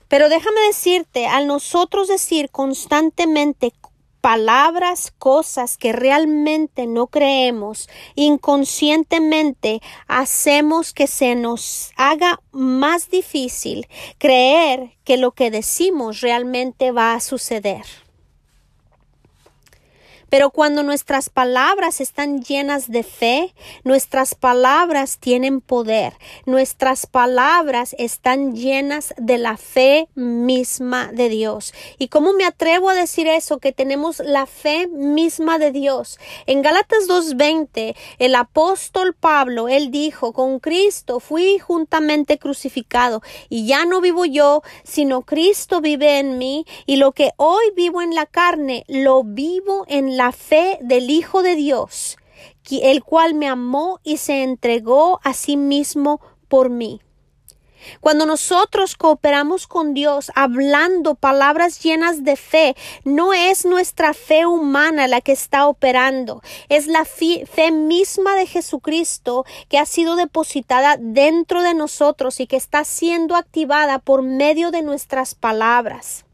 Pero 0.08 0.28
déjame 0.28 0.60
decirte, 0.66 1.26
al 1.26 1.46
nosotros 1.46 2.08
decir 2.08 2.50
constantemente 2.50 3.72
palabras, 4.22 5.12
cosas 5.18 5.76
que 5.76 5.92
realmente 5.92 6.86
no 6.86 7.08
creemos, 7.08 7.90
inconscientemente 8.14 9.82
hacemos 10.06 10.94
que 10.94 11.06
se 11.06 11.34
nos 11.34 11.90
haga 11.96 12.40
más 12.52 13.10
difícil 13.10 13.88
creer 14.18 14.92
que 15.04 15.16
lo 15.16 15.32
que 15.32 15.50
decimos 15.50 16.20
realmente 16.20 16.92
va 16.92 17.14
a 17.14 17.20
suceder. 17.20 17.84
Pero 20.32 20.48
cuando 20.48 20.82
nuestras 20.82 21.28
palabras 21.28 22.00
están 22.00 22.40
llenas 22.40 22.90
de 22.90 23.02
fe, 23.02 23.54
nuestras 23.84 24.34
palabras 24.34 25.18
tienen 25.18 25.60
poder, 25.60 26.14
nuestras 26.46 27.04
palabras 27.04 27.94
están 27.98 28.56
llenas 28.56 29.12
de 29.18 29.36
la 29.36 29.58
fe 29.58 30.08
misma 30.14 31.12
de 31.12 31.28
Dios. 31.28 31.74
¿Y 31.98 32.08
cómo 32.08 32.32
me 32.32 32.46
atrevo 32.46 32.88
a 32.88 32.94
decir 32.94 33.28
eso? 33.28 33.58
Que 33.58 33.72
tenemos 33.72 34.20
la 34.20 34.46
fe 34.46 34.86
misma 34.86 35.58
de 35.58 35.70
Dios. 35.70 36.18
En 36.46 36.62
Gálatas 36.62 37.06
2.20, 37.08 37.94
el 38.18 38.34
apóstol 38.34 39.12
Pablo, 39.12 39.68
él 39.68 39.90
dijo, 39.90 40.32
con 40.32 40.60
Cristo 40.60 41.20
fui 41.20 41.58
juntamente 41.58 42.38
crucificado 42.38 43.20
y 43.50 43.66
ya 43.66 43.84
no 43.84 44.00
vivo 44.00 44.24
yo, 44.24 44.62
sino 44.82 45.26
Cristo 45.26 45.82
vive 45.82 46.20
en 46.20 46.38
mí 46.38 46.64
y 46.86 46.96
lo 46.96 47.12
que 47.12 47.32
hoy 47.36 47.64
vivo 47.76 48.00
en 48.00 48.14
la 48.14 48.24
carne, 48.24 48.86
lo 48.88 49.24
vivo 49.24 49.84
en 49.88 50.16
la 50.16 50.21
la 50.22 50.30
fe 50.30 50.78
del 50.80 51.10
Hijo 51.10 51.42
de 51.42 51.56
Dios, 51.56 52.16
el 52.70 53.02
cual 53.02 53.34
me 53.34 53.48
amó 53.48 53.98
y 54.04 54.18
se 54.18 54.44
entregó 54.44 55.18
a 55.24 55.34
sí 55.34 55.56
mismo 55.56 56.20
por 56.46 56.70
mí. 56.70 57.00
Cuando 58.00 58.24
nosotros 58.24 58.94
cooperamos 58.94 59.66
con 59.66 59.94
Dios 59.94 60.30
hablando 60.36 61.16
palabras 61.16 61.82
llenas 61.82 62.22
de 62.22 62.36
fe, 62.36 62.76
no 63.02 63.34
es 63.34 63.64
nuestra 63.64 64.14
fe 64.14 64.46
humana 64.46 65.08
la 65.08 65.20
que 65.20 65.32
está 65.32 65.66
operando, 65.66 66.40
es 66.68 66.86
la 66.86 67.04
fe 67.04 67.72
misma 67.72 68.36
de 68.36 68.46
Jesucristo 68.46 69.44
que 69.68 69.78
ha 69.78 69.86
sido 69.86 70.14
depositada 70.14 70.98
dentro 71.00 71.62
de 71.62 71.74
nosotros 71.74 72.38
y 72.38 72.46
que 72.46 72.54
está 72.54 72.84
siendo 72.84 73.34
activada 73.34 73.98
por 73.98 74.22
medio 74.22 74.70
de 74.70 74.82
nuestras 74.82 75.34
palabras. 75.34 76.26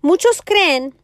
Muchos 0.00 0.40
creen 0.40 0.94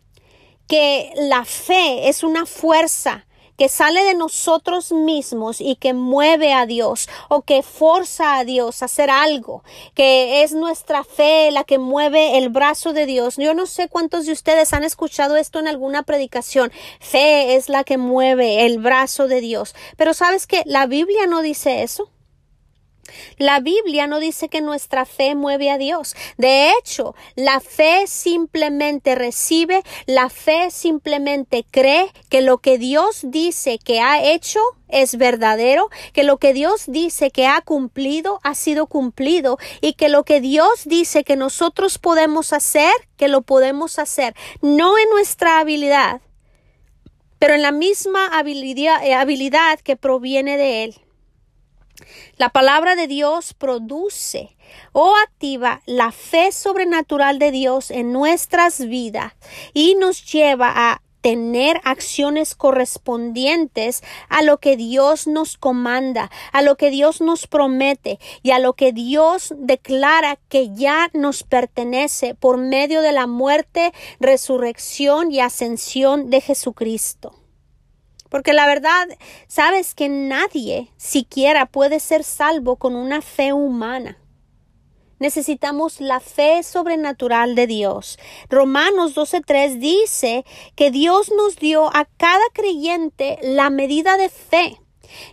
que 0.66 1.12
la 1.16 1.44
fe 1.44 2.08
es 2.08 2.22
una 2.22 2.46
fuerza 2.46 3.26
que 3.56 3.68
sale 3.68 4.02
de 4.04 4.14
nosotros 4.14 4.92
mismos 4.92 5.60
y 5.60 5.76
que 5.76 5.92
mueve 5.94 6.52
a 6.52 6.66
Dios 6.66 7.08
o 7.28 7.42
que 7.42 7.62
forza 7.62 8.38
a 8.38 8.44
Dios 8.44 8.82
a 8.82 8.86
hacer 8.86 9.10
algo, 9.10 9.62
que 9.94 10.42
es 10.42 10.52
nuestra 10.52 11.04
fe 11.04 11.50
la 11.52 11.64
que 11.64 11.78
mueve 11.78 12.38
el 12.38 12.48
brazo 12.48 12.92
de 12.92 13.06
Dios. 13.06 13.36
Yo 13.36 13.54
no 13.54 13.66
sé 13.66 13.88
cuántos 13.88 14.26
de 14.26 14.32
ustedes 14.32 14.72
han 14.72 14.84
escuchado 14.84 15.36
esto 15.36 15.58
en 15.58 15.68
alguna 15.68 16.02
predicación. 16.02 16.72
Fe 17.00 17.54
es 17.54 17.68
la 17.68 17.84
que 17.84 17.98
mueve 17.98 18.66
el 18.66 18.78
brazo 18.78 19.28
de 19.28 19.40
Dios. 19.40 19.74
Pero 19.96 20.14
sabes 20.14 20.46
que 20.46 20.62
la 20.66 20.86
Biblia 20.86 21.26
no 21.26 21.42
dice 21.42 21.82
eso. 21.82 22.10
La 23.38 23.60
Biblia 23.60 24.06
no 24.06 24.20
dice 24.20 24.48
que 24.48 24.60
nuestra 24.60 25.04
fe 25.04 25.34
mueve 25.34 25.70
a 25.70 25.78
Dios. 25.78 26.14
De 26.36 26.70
hecho, 26.70 27.14
la 27.34 27.60
fe 27.60 28.06
simplemente 28.06 29.14
recibe, 29.14 29.82
la 30.06 30.28
fe 30.28 30.70
simplemente 30.70 31.64
cree 31.70 32.10
que 32.28 32.40
lo 32.40 32.58
que 32.58 32.78
Dios 32.78 33.20
dice 33.22 33.78
que 33.78 34.00
ha 34.00 34.22
hecho 34.22 34.60
es 34.88 35.16
verdadero, 35.16 35.88
que 36.12 36.22
lo 36.22 36.36
que 36.36 36.52
Dios 36.52 36.84
dice 36.86 37.30
que 37.30 37.46
ha 37.46 37.60
cumplido 37.62 38.40
ha 38.42 38.54
sido 38.54 38.86
cumplido 38.86 39.58
y 39.80 39.94
que 39.94 40.08
lo 40.08 40.24
que 40.24 40.40
Dios 40.40 40.82
dice 40.84 41.24
que 41.24 41.36
nosotros 41.36 41.98
podemos 41.98 42.52
hacer, 42.52 42.92
que 43.16 43.28
lo 43.28 43.42
podemos 43.42 43.98
hacer, 43.98 44.34
no 44.60 44.98
en 44.98 45.08
nuestra 45.10 45.60
habilidad, 45.60 46.20
pero 47.38 47.54
en 47.54 47.62
la 47.62 47.72
misma 47.72 48.26
habilidad, 48.26 49.04
eh, 49.04 49.14
habilidad 49.14 49.80
que 49.80 49.96
proviene 49.96 50.56
de 50.56 50.84
Él. 50.84 50.94
La 52.36 52.50
palabra 52.50 52.96
de 52.96 53.06
Dios 53.06 53.54
produce 53.54 54.56
o 54.92 55.14
activa 55.16 55.82
la 55.86 56.12
fe 56.12 56.52
sobrenatural 56.52 57.38
de 57.38 57.50
Dios 57.50 57.90
en 57.90 58.12
nuestras 58.12 58.86
vidas 58.86 59.34
y 59.74 59.94
nos 59.94 60.24
lleva 60.30 60.72
a 60.74 61.02
tener 61.22 61.80
acciones 61.84 62.54
correspondientes 62.54 64.02
a 64.28 64.42
lo 64.42 64.58
que 64.58 64.76
Dios 64.76 65.26
nos 65.26 65.56
comanda, 65.56 66.30
a 66.52 66.60
lo 66.62 66.76
que 66.76 66.90
Dios 66.90 67.20
nos 67.22 67.46
promete 67.46 68.18
y 68.42 68.50
a 68.50 68.58
lo 68.58 68.74
que 68.74 68.92
Dios 68.92 69.54
declara 69.56 70.38
que 70.48 70.74
ya 70.74 71.08
nos 71.14 71.44
pertenece 71.44 72.34
por 72.34 72.58
medio 72.58 73.00
de 73.00 73.12
la 73.12 73.26
muerte, 73.26 73.92
resurrección 74.20 75.32
y 75.32 75.40
ascensión 75.40 76.28
de 76.28 76.40
Jesucristo. 76.40 77.41
Porque 78.32 78.54
la 78.54 78.66
verdad, 78.66 79.08
sabes 79.46 79.94
que 79.94 80.08
nadie 80.08 80.90
siquiera 80.96 81.66
puede 81.66 82.00
ser 82.00 82.24
salvo 82.24 82.76
con 82.76 82.96
una 82.96 83.20
fe 83.20 83.52
humana. 83.52 84.16
Necesitamos 85.18 86.00
la 86.00 86.18
fe 86.18 86.62
sobrenatural 86.62 87.54
de 87.54 87.66
Dios. 87.66 88.18
Romanos 88.48 89.14
12.3 89.14 89.78
dice 89.78 90.46
que 90.76 90.90
Dios 90.90 91.30
nos 91.36 91.56
dio 91.56 91.94
a 91.94 92.06
cada 92.16 92.42
creyente 92.54 93.38
la 93.42 93.68
medida 93.68 94.16
de 94.16 94.30
fe 94.30 94.81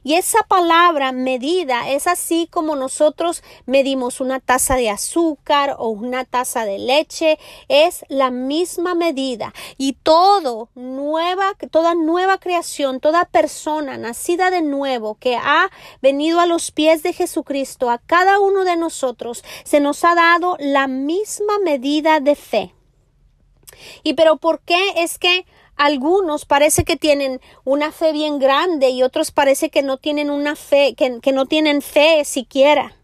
y 0.03 0.15
esa 0.15 0.43
palabra 0.43 1.11
medida 1.11 1.89
es 1.89 2.07
así 2.07 2.47
como 2.51 2.75
nosotros 2.75 3.43
medimos 3.65 4.21
una 4.21 4.39
taza 4.39 4.75
de 4.75 4.89
azúcar 4.89 5.75
o 5.77 5.89
una 5.89 6.25
taza 6.25 6.65
de 6.65 6.79
leche, 6.79 7.39
es 7.67 8.05
la 8.09 8.31
misma 8.31 8.95
medida. 8.95 9.53
Y 9.77 9.93
todo 9.93 10.69
nueva, 10.75 11.53
toda 11.71 11.95
nueva 11.95 12.39
creación, 12.39 12.99
toda 12.99 13.25
persona 13.25 13.97
nacida 13.97 14.51
de 14.51 14.61
nuevo 14.61 15.15
que 15.15 15.35
ha 15.35 15.69
venido 16.01 16.39
a 16.39 16.45
los 16.45 16.71
pies 16.71 17.03
de 17.03 17.13
Jesucristo, 17.13 17.89
a 17.89 17.97
cada 17.97 18.39
uno 18.39 18.63
de 18.63 18.77
nosotros 18.77 19.43
se 19.63 19.79
nos 19.79 20.03
ha 20.03 20.15
dado 20.15 20.57
la 20.59 20.87
misma 20.87 21.59
medida 21.63 22.19
de 22.19 22.35
fe. 22.35 22.73
Y 24.03 24.13
pero 24.13 24.37
¿por 24.37 24.61
qué 24.61 24.93
es 24.97 25.17
que 25.17 25.45
algunos 25.79 26.43
parece 26.43 26.83
que 26.83 26.97
tienen 26.97 27.39
una 27.63 27.93
fe 27.93 28.11
bien 28.11 28.37
grande 28.37 28.89
y 28.89 29.01
otros 29.01 29.31
parece 29.31 29.69
que 29.69 29.81
no 29.81 29.95
tienen 29.97 30.29
una 30.29 30.57
fe, 30.57 30.93
que, 30.93 31.31
no 31.31 31.45
tienen 31.45 31.81
fe 31.81 32.25
siquiera. 32.25 32.97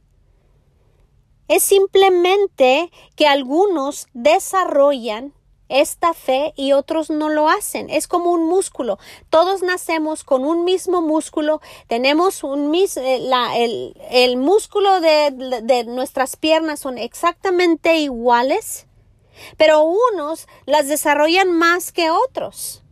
Es 1.48 1.64
simplemente 1.64 2.92
que 3.16 3.28
algunos 3.28 4.08
desarrollan 4.14 5.34
esta 5.70 6.14
fe 6.14 6.54
y 6.58 6.74
otros 6.74 7.10
no 7.10 7.30
lo 7.30 7.48
hacen. 7.48 7.90
Es 7.90 8.10
como 8.10 8.32
un 8.34 8.46
músculo. 8.46 9.00
Todos 9.30 9.64
nacemos 9.64 10.26
con 10.26 10.44
un 10.44 10.66
mismo 10.66 11.02
músculo. 11.02 11.62
Tenemos 11.88 12.44
un 12.44 12.72
mis, 12.72 12.98
eh, 12.98 13.20
la, 13.22 13.58
el, 13.58 13.96
el, 14.12 14.36
músculo 14.36 15.00
de, 15.00 15.62
de 15.64 15.86
nuestras 15.86 16.36
piernas 16.36 16.82
son 16.82 16.98
exactamente 16.98 18.00
iguales 18.00 18.86
pero 19.58 19.84
unos 19.84 20.48
las 20.66 20.88
desarrollan 20.88 21.52
más 21.52 21.92
que 21.92 22.10
otros. 22.12 22.84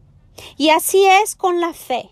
Y 0.57 0.69
así 0.69 1.05
es 1.05 1.35
con 1.35 1.61
la 1.61 1.73
fe. 1.73 2.09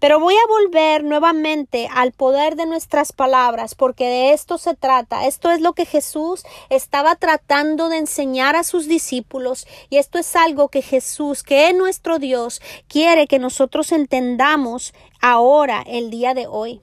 Pero 0.00 0.20
voy 0.20 0.34
a 0.34 0.46
volver 0.48 1.04
nuevamente 1.04 1.88
al 1.92 2.12
poder 2.12 2.56
de 2.56 2.66
nuestras 2.66 3.12
palabras, 3.12 3.74
porque 3.74 4.04
de 4.04 4.32
esto 4.32 4.58
se 4.58 4.74
trata. 4.74 5.26
Esto 5.26 5.50
es 5.50 5.60
lo 5.60 5.72
que 5.74 5.86
Jesús 5.86 6.42
estaba 6.70 7.16
tratando 7.16 7.88
de 7.88 7.98
enseñar 7.98 8.56
a 8.56 8.64
sus 8.64 8.88
discípulos, 8.88 9.66
y 9.90 9.98
esto 9.98 10.18
es 10.18 10.34
algo 10.36 10.68
que 10.68 10.82
Jesús, 10.82 11.42
que 11.42 11.68
es 11.68 11.74
nuestro 11.76 12.18
Dios, 12.18 12.60
quiere 12.88 13.26
que 13.26 13.38
nosotros 13.38 13.92
entendamos 13.92 14.94
ahora, 15.20 15.82
el 15.86 16.10
día 16.10 16.34
de 16.34 16.46
hoy. 16.46 16.80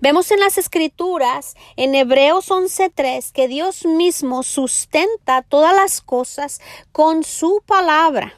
Vemos 0.00 0.30
en 0.30 0.40
las 0.40 0.58
escrituras, 0.58 1.54
en 1.76 1.94
Hebreos 1.94 2.50
11.3, 2.50 3.32
que 3.32 3.48
Dios 3.48 3.84
mismo 3.86 4.42
sustenta 4.42 5.42
todas 5.42 5.74
las 5.74 6.00
cosas 6.00 6.60
con 6.92 7.24
su 7.24 7.62
palabra. 7.66 8.34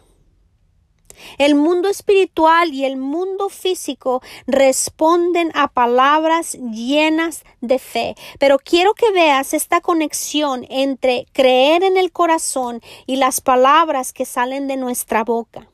El 1.39 1.55
mundo 1.55 1.89
espiritual 1.89 2.73
y 2.73 2.85
el 2.85 2.97
mundo 2.97 3.49
físico 3.49 4.23
responden 4.47 5.51
a 5.55 5.69
palabras 5.69 6.59
llenas 6.73 7.45
de 7.61 7.79
fe. 7.79 8.15
Pero 8.39 8.59
quiero 8.59 8.95
que 8.95 9.11
veas 9.13 9.55
esta 9.55 9.81
conexión 9.81 10.67
entre 10.71 11.27
creer 11.33 11.83
en 11.83 11.97
el 11.97 12.13
corazón 12.13 12.81
y 13.07 13.17
las 13.17 13.41
palabras 13.41 14.13
que 14.13 14.25
salen 14.25 14.69
de 14.69 14.77
nuestra 14.77 15.25
boca. 15.25 15.69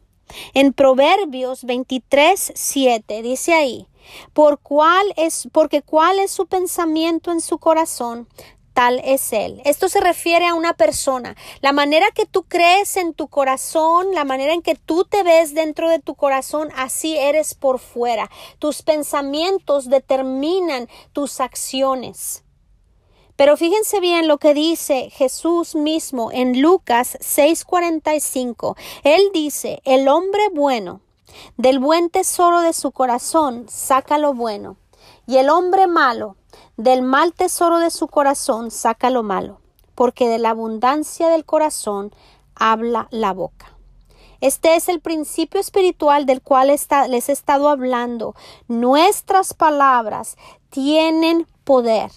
En 0.55 0.73
Proverbios 0.73 1.65
23, 1.65 2.53
7 2.55 3.23
dice 3.23 3.55
ahí, 3.55 3.87
por 4.33 4.61
cuál 4.61 5.13
es, 5.17 5.49
porque 5.53 5.83
cuál 5.83 6.19
es 6.19 6.31
su 6.31 6.47
pensamiento 6.47 7.33
en 7.33 7.41
su 7.41 7.59
corazón, 7.59 8.29
tal 8.77 9.01
es 9.05 9.33
Él. 9.33 9.63
Esto 9.65 9.89
se 9.89 10.01
refiere 10.01 10.47
a 10.47 10.55
una 10.55 10.75
persona. 10.75 11.35
La 11.63 11.73
manera 11.73 12.07
que 12.15 12.27
tú 12.27 12.43
crees 12.43 12.99
en 12.99 13.15
tu 13.15 13.29
corazón, 13.29 14.15
la 14.15 14.25
manera 14.25 14.53
en 14.53 14.61
que 14.61 14.75
tú 14.75 15.05
te 15.05 15.23
ves 15.23 15.55
dentro 15.55 15.89
de 15.89 15.99
tu 15.99 16.15
corazón, 16.15 16.69
así 16.77 17.17
eres 17.17 17.55
por 17.55 17.79
fuera. 17.79 18.31
Tus 18.59 18.83
pensamientos 18.83 19.89
determinan 19.89 20.91
tus 21.15 21.41
acciones. 21.41 22.45
Pero 23.37 23.57
fíjense 23.57 23.99
bien 24.01 24.29
lo 24.29 24.37
que 24.37 24.53
dice 24.53 25.09
Jesús 25.11 25.75
mismo 25.75 26.31
en 26.31 26.61
Lucas 26.61 27.17
6:45. 27.21 28.77
Él 29.05 29.23
dice, 29.33 29.81
el 29.85 30.07
hombre 30.09 30.51
bueno 30.53 31.01
del 31.57 31.79
buen 31.79 32.11
tesoro 32.11 32.61
de 32.61 32.73
su 32.73 32.93
corazón 32.93 33.67
saca 33.69 34.19
lo 34.19 34.35
bueno, 34.35 34.77
y 35.27 35.39
el 35.39 35.51
hombre 35.51 35.87
malo 35.87 36.37
del 36.77 37.03
mal 37.03 37.33
tesoro 37.33 37.79
de 37.79 37.91
su 37.91 38.09
corazón 38.09 38.71
saca 38.71 39.11
lo 39.11 39.23
malo, 39.23 39.61
porque 39.95 40.29
de 40.29 40.39
la 40.39 40.51
abundancia 40.51 41.29
del 41.29 41.45
corazón 41.45 42.13
habla 42.55 43.09
la 43.11 43.33
boca. 43.33 43.77
Este 44.41 44.77
es 44.77 44.89
el 44.89 45.01
principio 45.01 45.61
espiritual 45.61 46.27
del 46.27 46.43
cual 46.43 46.69
les 46.69 47.29
he 47.29 47.33
estado 47.33 47.69
hablando. 47.69 48.35
Nuestras 48.69 49.55
palabras 49.55 50.37
tienen 50.69 51.47
poder. 51.65 52.11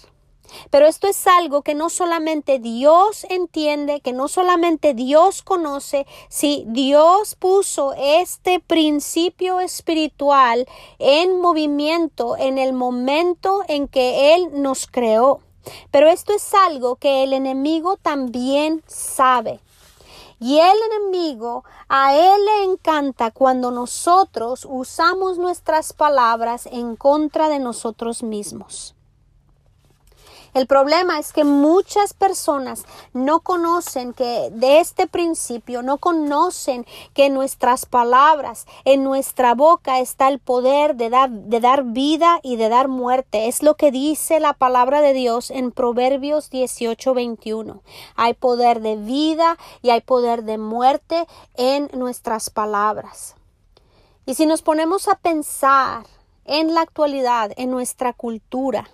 Pero 0.70 0.86
esto 0.86 1.06
es 1.06 1.26
algo 1.26 1.62
que 1.62 1.74
no 1.74 1.90
solamente 1.90 2.58
Dios 2.58 3.26
entiende, 3.28 4.00
que 4.00 4.12
no 4.12 4.28
solamente 4.28 4.94
Dios 4.94 5.42
conoce, 5.42 6.06
si 6.28 6.64
Dios 6.68 7.34
puso 7.36 7.94
este 7.96 8.60
principio 8.60 9.60
espiritual 9.60 10.66
en 10.98 11.40
movimiento 11.40 12.36
en 12.36 12.58
el 12.58 12.72
momento 12.72 13.62
en 13.68 13.88
que 13.88 14.34
Él 14.34 14.62
nos 14.62 14.86
creó. 14.86 15.40
Pero 15.90 16.08
esto 16.08 16.32
es 16.32 16.54
algo 16.54 16.96
que 16.96 17.22
el 17.22 17.32
enemigo 17.32 17.96
también 17.96 18.82
sabe. 18.86 19.60
Y 20.42 20.58
el 20.58 20.76
enemigo, 20.90 21.64
a 21.88 22.14
él 22.16 22.44
le 22.46 22.72
encanta 22.72 23.30
cuando 23.30 23.70
nosotros 23.70 24.66
usamos 24.68 25.36
nuestras 25.36 25.92
palabras 25.92 26.64
en 26.72 26.96
contra 26.96 27.50
de 27.50 27.58
nosotros 27.58 28.22
mismos. 28.22 28.94
El 30.52 30.66
problema 30.66 31.18
es 31.18 31.32
que 31.32 31.44
muchas 31.44 32.12
personas 32.12 32.84
no 33.12 33.40
conocen 33.40 34.12
que 34.12 34.50
de 34.50 34.80
este 34.80 35.06
principio, 35.06 35.82
no 35.82 35.98
conocen 35.98 36.86
que 37.14 37.26
en 37.26 37.34
nuestras 37.34 37.86
palabras, 37.86 38.66
en 38.84 39.04
nuestra 39.04 39.54
boca 39.54 40.00
está 40.00 40.28
el 40.28 40.40
poder 40.40 40.96
de 40.96 41.08
dar, 41.08 41.30
de 41.30 41.60
dar 41.60 41.84
vida 41.84 42.40
y 42.42 42.56
de 42.56 42.68
dar 42.68 42.88
muerte. 42.88 43.46
Es 43.46 43.62
lo 43.62 43.76
que 43.76 43.92
dice 43.92 44.40
la 44.40 44.52
palabra 44.52 45.00
de 45.02 45.12
Dios 45.12 45.50
en 45.50 45.70
Proverbios 45.70 46.50
18, 46.50 47.14
21. 47.14 47.82
Hay 48.16 48.34
poder 48.34 48.80
de 48.80 48.96
vida 48.96 49.56
y 49.82 49.90
hay 49.90 50.00
poder 50.00 50.42
de 50.42 50.58
muerte 50.58 51.26
en 51.54 51.90
nuestras 51.92 52.50
palabras. 52.50 53.36
Y 54.26 54.34
si 54.34 54.46
nos 54.46 54.62
ponemos 54.62 55.08
a 55.08 55.14
pensar 55.14 56.04
en 56.44 56.74
la 56.74 56.82
actualidad, 56.82 57.52
en 57.56 57.70
nuestra 57.70 58.12
cultura, 58.12 58.90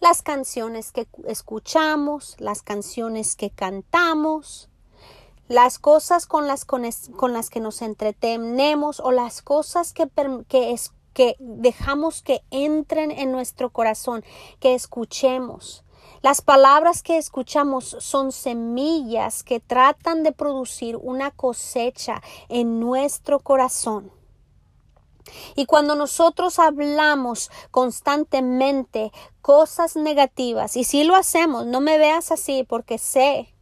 las 0.00 0.22
canciones 0.22 0.92
que 0.92 1.08
escuchamos, 1.26 2.36
las 2.38 2.62
canciones 2.62 3.36
que 3.36 3.50
cantamos, 3.50 4.68
las 5.48 5.78
cosas 5.78 6.26
con 6.26 6.46
las, 6.46 6.64
con, 6.64 6.82
las 7.32 7.50
que 7.50 7.60
nos 7.60 7.82
entretenemos 7.82 9.00
o 9.00 9.10
las 9.10 9.42
cosas 9.42 9.92
que, 9.92 10.08
que, 10.48 10.76
que 11.14 11.36
dejamos 11.38 12.22
que 12.22 12.42
entren 12.50 13.10
en 13.10 13.32
nuestro 13.32 13.70
corazón, 13.70 14.24
que 14.60 14.74
escuchemos. 14.74 15.84
Las 16.20 16.42
palabras 16.42 17.02
que 17.02 17.16
escuchamos 17.16 17.96
son 18.00 18.32
semillas 18.32 19.42
que 19.42 19.60
tratan 19.60 20.22
de 20.22 20.32
producir 20.32 20.96
una 20.96 21.30
cosecha 21.30 22.22
en 22.48 22.80
nuestro 22.80 23.38
corazón. 23.38 24.10
Y 25.54 25.66
cuando 25.66 25.94
nosotros 25.94 26.58
hablamos 26.58 27.50
constantemente 27.70 29.12
cosas 29.42 29.96
negativas, 29.96 30.76
y 30.76 30.84
si 30.84 31.04
lo 31.04 31.14
hacemos, 31.14 31.66
no 31.66 31.80
me 31.80 31.98
veas 31.98 32.30
así 32.32 32.64
porque 32.64 32.98
sé 32.98 33.54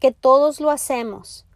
que 0.00 0.12
todos 0.12 0.60
lo 0.60 0.70
hacemos. 0.70 1.46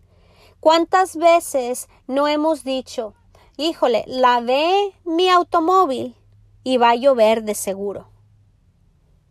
¿Cuántas 0.60 1.16
veces 1.16 1.88
no 2.06 2.28
hemos 2.28 2.64
dicho, 2.64 3.14
híjole, 3.56 4.04
lavé 4.06 4.94
mi 5.04 5.28
automóvil 5.28 6.16
y 6.64 6.76
va 6.76 6.90
a 6.90 6.96
llover 6.96 7.44
de 7.44 7.54
seguro? 7.54 8.08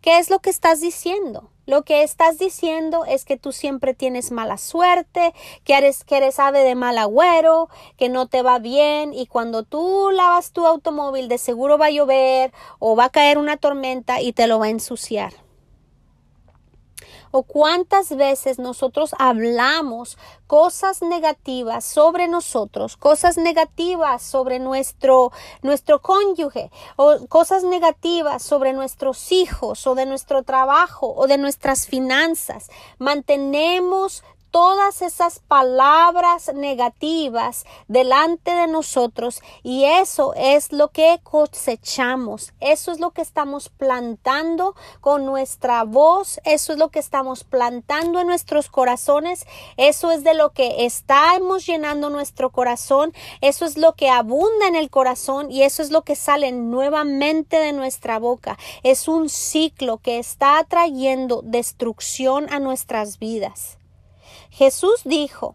¿Qué 0.02 0.20
es 0.20 0.30
lo 0.30 0.40
que 0.40 0.50
estás 0.50 0.82
diciendo? 0.82 1.50
Lo 1.66 1.84
que 1.84 2.04
estás 2.04 2.38
diciendo 2.38 3.06
es 3.06 3.26
que 3.26 3.38
tú 3.38 3.52
siempre 3.52 3.94
tienes 3.94 4.32
mala 4.32 4.58
suerte, 4.58 5.34
que 5.64 5.78
eres, 5.78 6.04
que 6.04 6.18
eres 6.18 6.40
ave 6.40 6.60
de 6.60 6.76
mal 6.76 6.98
agüero, 6.98 7.70
que 7.98 8.10
no 8.10 8.28
te 8.28 8.42
va 8.42 8.60
bien 8.60 9.14
y 9.14 9.28
cuando 9.28 9.64
tú 9.64 10.10
lavas 10.12 10.52
tu 10.52 10.66
automóvil 10.66 11.28
de 11.28 11.38
seguro 11.38 11.78
va 11.78 11.88
a 11.88 11.92
llover 11.92 12.52
o 12.80 12.96
va 12.96 13.06
a 13.06 13.10
caer 13.10 13.38
una 13.38 13.58
tormenta 13.58 14.22
y 14.22 14.34
te 14.34 14.48
lo 14.48 14.60
va 14.60 14.66
a 14.66 14.70
ensuciar 14.70 15.45
o 17.36 17.44
cuántas 17.44 18.16
veces 18.16 18.60
nosotros 18.60 19.14
hablamos 19.20 20.18
cosas 20.48 21.02
negativas 21.02 21.84
sobre 21.84 22.30
nosotros, 22.30 22.96
cosas 22.96 23.36
negativas 23.36 24.24
sobre 24.24 24.58
nuestro, 24.58 25.34
nuestro 25.62 26.02
cónyuge, 26.02 26.72
o 26.96 27.28
cosas 27.28 27.66
negativas 27.66 28.42
sobre 28.42 28.72
nuestros 28.72 29.34
hijos, 29.34 29.86
o 29.86 29.96
de 29.96 30.06
nuestro 30.06 30.44
trabajo, 30.44 31.14
o 31.14 31.28
de 31.28 31.38
nuestras 31.38 31.88
finanzas. 31.88 32.70
Mantenemos 33.00 34.24
todas 34.56 35.02
esas 35.02 35.40
palabras 35.40 36.54
negativas 36.54 37.66
delante 37.90 38.52
de 38.52 38.68
nosotros 38.68 39.42
y 39.64 39.84
eso 39.84 40.34
es 40.34 40.72
lo 40.72 40.92
que 40.92 41.20
cosechamos, 41.24 42.54
eso 42.62 42.94
es 42.94 43.02
lo 43.02 43.12
que 43.12 43.22
estamos 43.22 43.68
plantando 43.68 44.74
con 45.02 45.26
nuestra 45.26 45.84
voz, 45.84 46.40
eso 46.46 46.72
es 46.72 46.80
lo 46.80 46.88
que 46.88 47.00
estamos 47.00 47.44
plantando 47.44 48.22
en 48.22 48.28
nuestros 48.28 48.70
corazones, 48.70 49.46
eso 49.76 50.10
es 50.12 50.24
de 50.24 50.34
lo 50.34 50.54
que 50.54 50.86
estamos 50.86 51.66
llenando 51.66 52.10
nuestro 52.10 52.50
corazón, 52.50 53.12
eso 53.42 53.66
es 53.66 53.78
lo 53.78 53.96
que 53.96 54.10
abunda 54.10 54.70
en 54.70 54.78
el 54.78 54.90
corazón 54.90 55.52
y 55.52 55.64
eso 55.64 55.82
es 55.82 55.92
lo 55.92 56.04
que 56.04 56.16
sale 56.16 56.54
nuevamente 56.54 57.58
de 57.58 57.74
nuestra 57.74 58.20
boca. 58.20 58.58
Es 58.84 59.10
un 59.10 59.28
ciclo 59.28 59.98
que 59.98 60.18
está 60.18 60.64
trayendo 60.64 61.42
destrucción 61.44 62.48
a 62.54 62.60
nuestras 62.60 63.20
vidas. 63.20 63.80
Jesús 64.56 65.02
dijo 65.04 65.54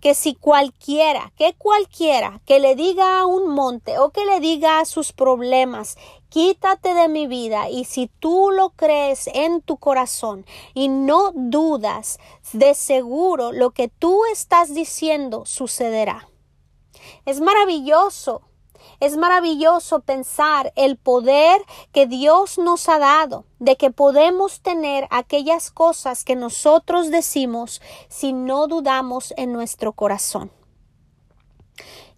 que 0.00 0.14
si 0.14 0.34
cualquiera, 0.34 1.32
que 1.36 1.52
cualquiera 1.52 2.40
que 2.46 2.60
le 2.60 2.76
diga 2.76 3.20
a 3.20 3.26
un 3.26 3.50
monte 3.50 3.98
o 3.98 4.08
que 4.08 4.24
le 4.24 4.40
diga 4.40 4.80
a 4.80 4.86
sus 4.86 5.12
problemas, 5.12 5.98
quítate 6.30 6.94
de 6.94 7.08
mi 7.08 7.26
vida, 7.26 7.68
y 7.68 7.84
si 7.84 8.06
tú 8.20 8.50
lo 8.50 8.70
crees 8.70 9.26
en 9.34 9.60
tu 9.60 9.76
corazón 9.76 10.46
y 10.72 10.88
no 10.88 11.32
dudas, 11.34 12.18
de 12.54 12.72
seguro 12.72 13.52
lo 13.52 13.72
que 13.72 13.88
tú 13.88 14.22
estás 14.32 14.74
diciendo 14.74 15.44
sucederá. 15.44 16.26
Es 17.26 17.42
maravilloso 17.42 18.40
es 19.00 19.16
maravilloso 19.16 20.00
pensar 20.00 20.72
el 20.76 20.96
poder 20.96 21.60
que 21.92 22.06
Dios 22.06 22.58
nos 22.58 22.88
ha 22.88 22.98
dado, 22.98 23.44
de 23.58 23.76
que 23.76 23.90
podemos 23.90 24.60
tener 24.60 25.06
aquellas 25.10 25.70
cosas 25.70 26.24
que 26.24 26.36
nosotros 26.36 27.10
decimos 27.10 27.80
si 28.08 28.32
no 28.32 28.66
dudamos 28.66 29.34
en 29.36 29.52
nuestro 29.52 29.92
corazón. 29.92 30.50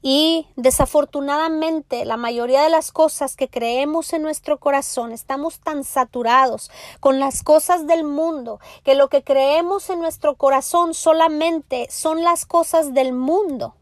Y 0.03 0.47
desafortunadamente 0.57 2.07
la 2.07 2.17
mayoría 2.17 2.63
de 2.63 2.71
las 2.71 2.91
cosas 2.91 3.37
que 3.37 3.49
creemos 3.49 4.15
en 4.15 4.23
nuestro 4.23 4.59
corazón 4.59 5.13
estamos 5.13 5.61
tan 5.61 5.85
saturados 5.85 6.71
con 7.01 7.21
las 7.21 7.43
cosas 7.43 7.87
del 7.87 8.05
mundo 8.05 8.61
que 8.83 8.95
lo 8.95 9.09
que 9.09 9.23
creemos 9.23 9.91
en 9.91 10.01
nuestro 10.01 10.37
corazón 10.37 10.95
solamente 10.95 11.87
son 11.91 12.23
las 12.23 12.47
cosas 12.47 12.95
del 12.95 13.13
mundo 13.13 13.75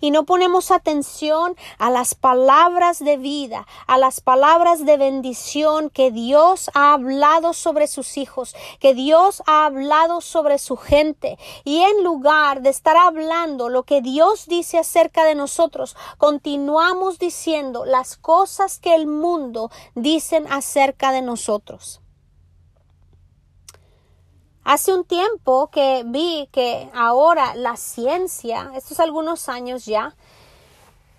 y 0.00 0.10
no 0.10 0.24
ponemos 0.24 0.70
atención 0.70 1.56
a 1.78 1.90
las 1.90 2.14
palabras 2.14 2.98
de 2.98 3.16
vida, 3.16 3.66
a 3.86 3.98
las 3.98 4.20
palabras 4.20 4.84
de 4.84 4.96
bendición 4.96 5.90
que 5.90 6.10
Dios 6.10 6.70
ha 6.74 6.92
hablado 6.92 7.52
sobre 7.52 7.86
sus 7.86 8.16
hijos, 8.16 8.54
que 8.78 8.94
Dios 8.94 9.42
ha 9.46 9.66
hablado 9.66 10.20
sobre 10.20 10.58
su 10.58 10.76
gente. 10.76 11.38
Y 11.64 11.80
en 11.80 12.04
lugar 12.04 12.62
de 12.62 12.70
estar 12.70 12.96
hablando 12.96 13.68
lo 13.68 13.84
que 13.84 14.00
Dios 14.00 14.46
dice 14.46 14.78
acerca 14.78 15.24
de 15.24 15.34
nosotros, 15.34 15.96
continuamos 16.18 17.18
diciendo 17.18 17.84
las 17.84 18.16
cosas 18.16 18.78
que 18.78 18.94
el 18.94 19.06
mundo 19.06 19.70
dicen 19.94 20.46
acerca 20.50 21.12
de 21.12 21.22
nosotros. 21.22 22.00
Hace 24.72 24.94
un 24.94 25.02
tiempo 25.02 25.68
que 25.72 26.04
vi 26.06 26.48
que 26.52 26.88
ahora 26.94 27.56
la 27.56 27.76
ciencia, 27.76 28.70
estos 28.76 29.00
algunos 29.00 29.48
años 29.48 29.84
ya, 29.84 30.14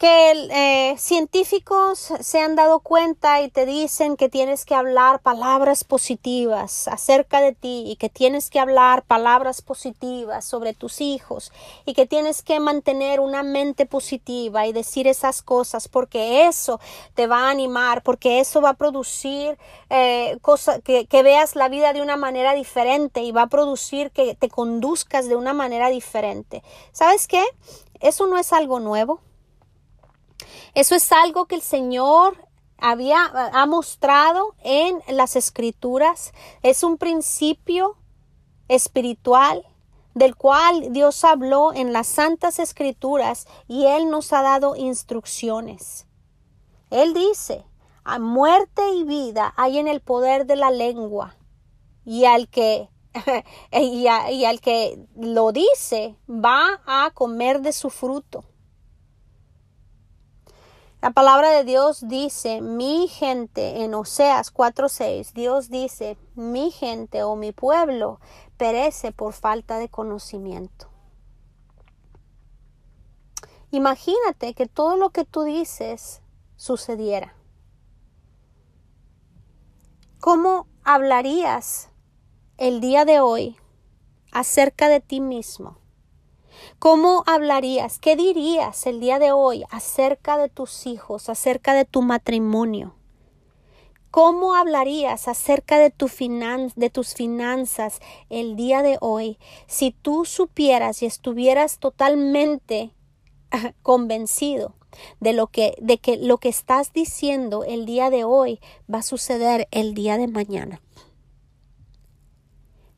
que 0.02 0.32
eh, 0.50 0.98
científicos 0.98 2.12
se 2.22 2.40
han 2.40 2.56
dado 2.56 2.80
cuenta 2.80 3.40
y 3.42 3.52
te 3.52 3.68
dicen 3.68 4.18
que 4.18 4.30
tienes 4.30 4.66
que 4.66 4.74
hablar 4.74 5.20
palabras 5.20 5.84
positivas 5.84 6.88
acerca 6.88 7.40
de 7.40 7.54
ti 7.54 7.84
y 7.86 7.98
que 7.98 8.10
tienes 8.10 8.50
que 8.50 8.60
hablar 8.60 9.04
palabras 9.04 9.62
positivas 9.62 10.44
sobre 10.44 10.74
tus 10.74 11.02
hijos 11.02 11.52
y 11.86 11.94
que 11.94 12.08
tienes 12.08 12.42
que 12.42 12.60
mantener 12.60 13.20
una 13.20 13.44
mente 13.44 13.86
positiva 13.86 14.66
y 14.66 14.74
decir 14.74 15.08
esas 15.08 15.44
cosas 15.44 15.88
porque 15.88 16.48
eso 16.48 16.80
te 17.14 17.28
va 17.28 17.46
a 17.46 17.52
animar, 17.52 18.02
porque 18.02 18.40
eso 18.40 18.60
va 18.60 18.70
a 18.70 18.78
producir 18.78 19.60
eh, 19.92 20.40
que, 20.84 21.06
que 21.06 21.22
veas 21.22 21.56
la 21.56 21.70
vida 21.70 21.94
de 21.94 22.02
una 22.02 22.18
manera 22.18 22.56
diferente 22.56 23.22
y 23.22 23.32
va 23.32 23.44
a 23.44 23.50
producir 23.50 24.10
que 24.10 24.34
te 24.34 24.50
conduzcas 24.50 25.30
de 25.30 25.36
una 25.36 25.54
manera 25.54 25.90
diferente. 25.90 26.64
¿Sabes 26.92 27.28
qué? 27.28 27.44
Eso 28.00 28.26
no 28.26 28.40
es 28.40 28.52
algo 28.52 28.80
nuevo. 28.80 29.22
Eso 30.74 30.96
es 30.96 31.12
algo 31.12 31.46
que 31.46 31.56
el 31.56 31.62
Señor 31.62 32.48
había 32.78 33.26
ha 33.54 33.66
mostrado 33.66 34.56
en 34.64 35.02
las 35.08 35.36
escrituras. 35.36 36.34
Es 36.64 36.84
un 36.84 36.98
principio 36.98 37.98
espiritual 38.68 39.66
del 40.14 40.36
cual 40.36 40.92
Dios 40.92 41.24
habló 41.24 41.74
en 41.74 41.94
las 41.94 42.08
santas 42.08 42.60
escrituras 42.60 43.48
y 43.68 43.86
Él 43.86 44.10
nos 44.10 44.34
ha 44.34 44.42
dado 44.42 44.76
instrucciones. 44.76 46.08
Él 46.90 47.14
dice, 47.14 47.64
a 48.04 48.20
muerte 48.20 48.82
y 48.94 49.04
vida 49.04 49.54
hay 49.56 49.78
en 49.78 49.88
el 49.88 50.02
poder 50.02 50.46
de 50.46 50.56
la 50.56 50.72
lengua 50.72 51.36
y 52.04 52.26
al 52.26 52.50
que 52.50 52.90
y, 53.72 54.08
y 54.08 54.46
al 54.46 54.62
que 54.62 55.06
lo 55.16 55.52
dice 55.52 56.16
va 56.30 56.82
a 56.86 57.12
comer 57.12 57.62
de 57.62 57.74
su 57.74 57.90
fruto. 57.90 58.44
La 61.02 61.10
palabra 61.10 61.50
de 61.50 61.64
Dios 61.64 62.08
dice, 62.08 62.62
mi 62.62 63.08
gente, 63.08 63.84
en 63.84 63.96
Oseas 63.96 64.54
4:6, 64.54 65.34
Dios 65.34 65.70
dice, 65.72 66.16
mi 66.36 66.70
gente 66.70 67.24
o 67.24 67.36
mi 67.36 67.52
pueblo 67.52 68.20
perece 68.56 69.12
por 69.12 69.34
falta 69.34 69.80
de 69.80 69.90
conocimiento. 69.90 70.90
Imagínate 73.72 74.54
que 74.54 74.68
todo 74.68 74.96
lo 74.96 75.10
que 75.10 75.26
tú 75.26 75.42
dices 75.42 76.22
sucediera. 76.56 77.36
¿Cómo 80.20 80.68
hablarías 80.84 81.90
el 82.58 82.80
día 82.80 83.06
de 83.06 83.22
hoy 83.22 83.58
acerca 84.32 84.88
de 84.88 85.00
ti 85.00 85.20
mismo? 85.20 85.81
¿Cómo 86.80 87.24
hablarías? 87.26 88.00
¿Qué 88.00 88.16
dirías 88.16 88.86
el 88.86 89.00
día 89.00 89.20
de 89.20 89.32
hoy 89.32 89.64
acerca 89.70 90.38
de 90.38 90.50
tus 90.50 90.88
hijos, 90.88 91.30
acerca 91.30 91.74
de 91.74 91.86
tu 91.86 92.02
matrimonio? 92.02 92.96
¿Cómo 94.12 94.56
hablarías 94.56 95.28
acerca 95.30 95.78
de, 95.80 95.94
de 96.76 96.90
tus 96.90 97.14
finanzas 97.14 98.00
el 98.30 98.58
día 98.58 98.82
de 98.82 98.98
hoy 99.00 99.38
si 99.68 99.92
tú 99.92 100.26
supieras 100.26 101.02
y 101.02 101.06
estuvieras 101.06 101.80
totalmente 101.80 102.92
convencido 103.82 104.76
de 105.22 105.32
lo 105.32 105.48
que 105.48 105.76
de 105.80 105.98
que 105.98 106.18
lo 106.18 106.38
que 106.38 106.50
estás 106.50 106.92
diciendo 106.92 107.64
el 107.64 107.86
día 107.86 108.10
de 108.10 108.26
hoy 108.26 108.60
va 108.94 109.00
a 109.00 109.04
suceder 109.04 109.68
el 109.72 109.94
día 109.94 110.18
de 110.18 110.28
mañana. 110.28 110.82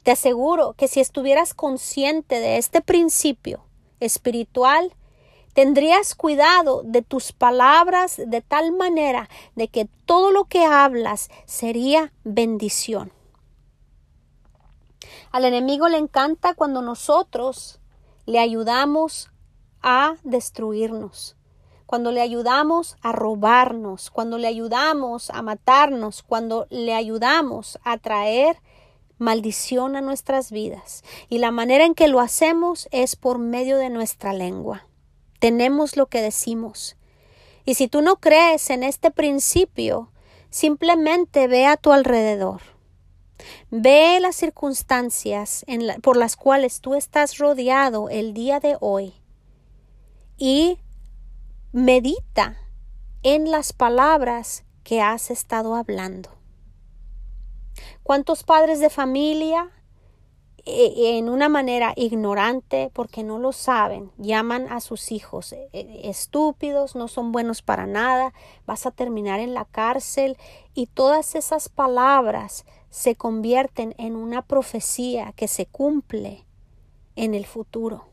Te 0.04 0.12
aseguro 0.12 0.74
que 0.74 0.89
si 0.89 1.00
estuvieras 1.00 1.54
consciente 1.54 2.39
de 2.39 2.58
este 2.58 2.82
principio 2.82 3.63
espiritual, 4.02 4.94
tendrías 5.54 6.13
cuidado 6.13 6.82
de 6.84 7.02
tus 7.02 7.32
palabras 7.32 8.22
de 8.26 8.42
tal 8.42 8.74
manera 8.74 9.30
de 9.56 9.70
que 9.70 9.88
todo 10.06 10.32
lo 10.32 10.46
que 10.46 10.66
hablas 10.66 11.30
sería 11.46 12.12
bendición. 12.26 13.13
Al 15.32 15.46
enemigo 15.46 15.88
le 15.88 15.98
encanta 15.98 16.54
cuando 16.54 16.82
nosotros 16.82 17.80
le 18.26 18.39
ayudamos 18.39 19.32
a 19.82 20.16
destruirnos, 20.24 21.38
cuando 21.86 22.12
le 22.12 22.22
ayudamos 22.22 22.98
a 23.02 23.13
robarnos, 23.13 24.12
cuando 24.12 24.38
le 24.38 24.48
ayudamos 24.48 25.30
a 25.30 25.42
matarnos, 25.42 26.24
cuando 26.24 26.68
le 26.70 26.94
ayudamos 26.94 27.80
a 27.84 27.98
traer 27.98 28.58
maldición 29.17 29.95
a 29.95 30.02
nuestras 30.02 30.52
vidas. 30.52 31.04
Y 31.30 31.38
la 31.39 31.52
manera 31.52 31.86
en 31.86 31.95
que 31.95 32.08
lo 32.08 32.19
hacemos 32.19 32.88
es 32.91 33.15
por 33.15 33.39
medio 33.39 33.78
de 33.78 33.89
nuestra 33.89 34.34
lengua. 34.34 34.88
Tenemos 35.39 35.97
lo 35.97 36.08
que 36.08 36.21
decimos. 36.21 36.95
Y 37.65 37.76
si 37.76 37.88
tú 37.88 38.02
no 38.02 38.17
crees 38.17 38.69
en 38.69 38.84
este 38.84 39.12
principio, 39.12 40.12
simplemente 40.49 41.47
ve 41.47 41.65
a 41.65 41.78
tu 41.78 41.91
alrededor. 41.91 42.62
Ve 43.71 44.19
las 44.21 44.36
circunstancias 44.36 45.65
por 46.02 46.17
las 46.17 46.36
cuales 46.36 46.82
tú 46.82 46.95
estás 46.95 47.38
rodeado 47.38 48.10
el 48.10 48.34
día 48.34 48.60
de 48.60 48.78
hoy 48.80 49.13
y 50.38 50.80
medita 51.71 52.58
en 53.23 53.49
las 53.52 53.73
palabras 53.73 54.63
que 54.84 55.02
has 55.02 55.32
estado 55.32 55.76
hablando. 55.76 56.30
¿Cuántos 58.04 58.44
padres 58.44 58.80
de 58.80 58.90
familia 58.90 59.72
eh, 60.66 61.18
en 61.18 61.28
una 61.28 61.50
manera 61.50 61.92
ignorante, 61.98 62.90
porque 62.94 63.22
no 63.22 63.38
lo 63.38 63.52
saben, 63.52 64.12
llaman 64.18 64.72
a 64.72 64.80
sus 64.80 65.12
hijos 65.12 65.52
eh, 65.52 65.68
estúpidos, 66.06 66.96
no 66.96 67.10
son 67.10 67.34
buenos 67.34 67.62
para 67.62 67.86
nada, 67.86 68.34
vas 68.66 68.86
a 68.86 68.92
terminar 68.92 69.42
en 69.42 69.54
la 69.54 69.66
cárcel 69.66 70.38
y 70.74 70.86
todas 70.86 71.36
esas 71.36 71.68
palabras 71.68 72.66
se 72.90 73.16
convierten 73.16 73.94
en 73.98 74.16
una 74.16 74.42
profecía 74.42 75.34
que 75.36 75.50
se 75.50 75.66
cumple 75.66 76.46
en 77.18 77.34
el 77.34 77.46
futuro. 77.46 78.12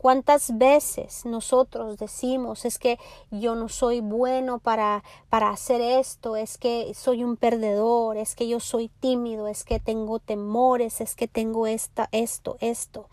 ¿Cuántas 0.00 0.56
veces 0.56 1.26
nosotros 1.26 1.98
decimos 1.98 2.64
es 2.64 2.78
que 2.78 2.98
yo 3.30 3.54
no 3.54 3.68
soy 3.68 4.00
bueno 4.00 4.58
para, 4.58 5.04
para 5.28 5.50
hacer 5.50 5.82
esto, 5.82 6.36
es 6.36 6.56
que 6.56 6.94
soy 6.94 7.22
un 7.22 7.36
perdedor, 7.36 8.16
es 8.16 8.34
que 8.34 8.48
yo 8.48 8.60
soy 8.60 8.88
tímido, 8.88 9.46
es 9.46 9.62
que 9.62 9.78
tengo 9.78 10.18
temores, 10.18 11.02
es 11.02 11.14
que 11.14 11.28
tengo 11.28 11.66
esta, 11.66 12.08
esto, 12.12 12.56
esto? 12.60 13.10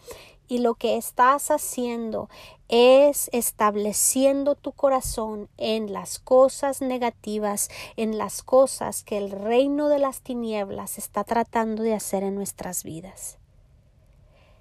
Y 0.47 0.59
lo 0.59 0.75
que 0.75 0.95
estás 0.95 1.51
haciendo 1.51 2.29
es 2.69 3.29
estableciendo 3.33 4.55
tu 4.55 4.71
corazón 4.71 5.49
en 5.57 5.91
las 5.91 6.19
cosas 6.19 6.81
negativas, 6.81 7.67
en 7.97 8.17
las 8.17 8.43
cosas 8.43 9.03
que 9.03 9.17
el 9.17 9.31
reino 9.31 9.89
de 9.89 9.99
las 9.99 10.21
tinieblas 10.21 10.97
está 10.97 11.25
tratando 11.25 11.83
de 11.83 11.95
hacer 11.95 12.23
en 12.23 12.35
nuestras 12.35 12.85
vidas. 12.85 13.39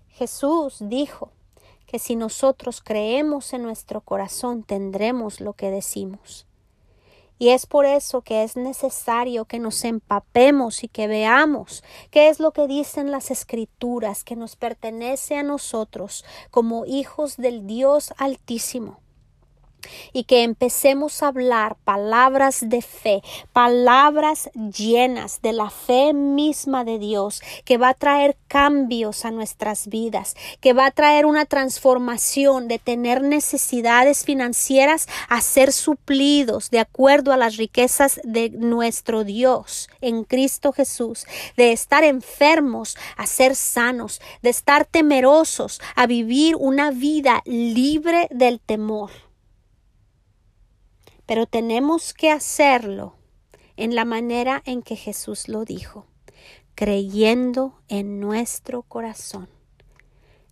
Jesús 0.08 0.78
dijo, 0.80 1.30
que 1.86 1.98
si 1.98 2.16
nosotros 2.16 2.82
creemos 2.82 3.52
en 3.52 3.62
nuestro 3.62 4.00
corazón 4.00 4.62
tendremos 4.62 5.40
lo 5.40 5.52
que 5.54 5.70
decimos. 5.70 6.46
Y 7.38 7.50
es 7.50 7.66
por 7.66 7.84
eso 7.84 8.22
que 8.22 8.42
es 8.42 8.56
necesario 8.56 9.44
que 9.44 9.58
nos 9.58 9.84
empapemos 9.84 10.82
y 10.82 10.88
que 10.88 11.06
veamos 11.06 11.84
qué 12.10 12.28
es 12.28 12.40
lo 12.40 12.52
que 12.52 12.66
dicen 12.66 13.10
las 13.10 13.30
escrituras 13.30 14.24
que 14.24 14.36
nos 14.36 14.56
pertenece 14.56 15.36
a 15.36 15.42
nosotros 15.42 16.24
como 16.50 16.86
hijos 16.86 17.36
del 17.36 17.66
Dios 17.66 18.14
Altísimo 18.16 19.00
y 20.12 20.24
que 20.24 20.42
empecemos 20.42 21.22
a 21.22 21.28
hablar 21.28 21.76
palabras 21.84 22.68
de 22.68 22.82
fe, 22.82 23.22
palabras 23.52 24.50
llenas 24.54 25.40
de 25.42 25.52
la 25.52 25.70
fe 25.70 26.12
misma 26.12 26.84
de 26.84 26.98
Dios, 26.98 27.42
que 27.64 27.78
va 27.78 27.90
a 27.90 27.94
traer 27.94 28.36
cambios 28.48 29.24
a 29.24 29.30
nuestras 29.30 29.88
vidas, 29.88 30.34
que 30.60 30.72
va 30.72 30.86
a 30.86 30.90
traer 30.90 31.26
una 31.26 31.44
transformación 31.44 32.68
de 32.68 32.78
tener 32.78 33.22
necesidades 33.22 34.24
financieras 34.24 35.08
a 35.28 35.40
ser 35.40 35.72
suplidos 35.72 36.70
de 36.70 36.78
acuerdo 36.78 37.32
a 37.32 37.36
las 37.36 37.56
riquezas 37.56 38.20
de 38.24 38.50
nuestro 38.50 39.24
Dios 39.24 39.88
en 40.00 40.24
Cristo 40.24 40.72
Jesús, 40.72 41.26
de 41.56 41.72
estar 41.72 42.04
enfermos 42.04 42.96
a 43.16 43.26
ser 43.26 43.54
sanos, 43.54 44.20
de 44.42 44.50
estar 44.50 44.84
temerosos 44.84 45.80
a 45.94 46.06
vivir 46.06 46.56
una 46.56 46.90
vida 46.90 47.42
libre 47.44 48.28
del 48.30 48.60
temor 48.60 49.25
pero 51.26 51.46
tenemos 51.46 52.14
que 52.14 52.30
hacerlo 52.30 53.16
en 53.76 53.94
la 53.94 54.04
manera 54.04 54.62
en 54.64 54.82
que 54.82 54.96
Jesús 54.96 55.48
lo 55.48 55.64
dijo, 55.64 56.06
creyendo 56.74 57.80
en 57.88 58.20
nuestro 58.20 58.82
corazón. 58.82 59.48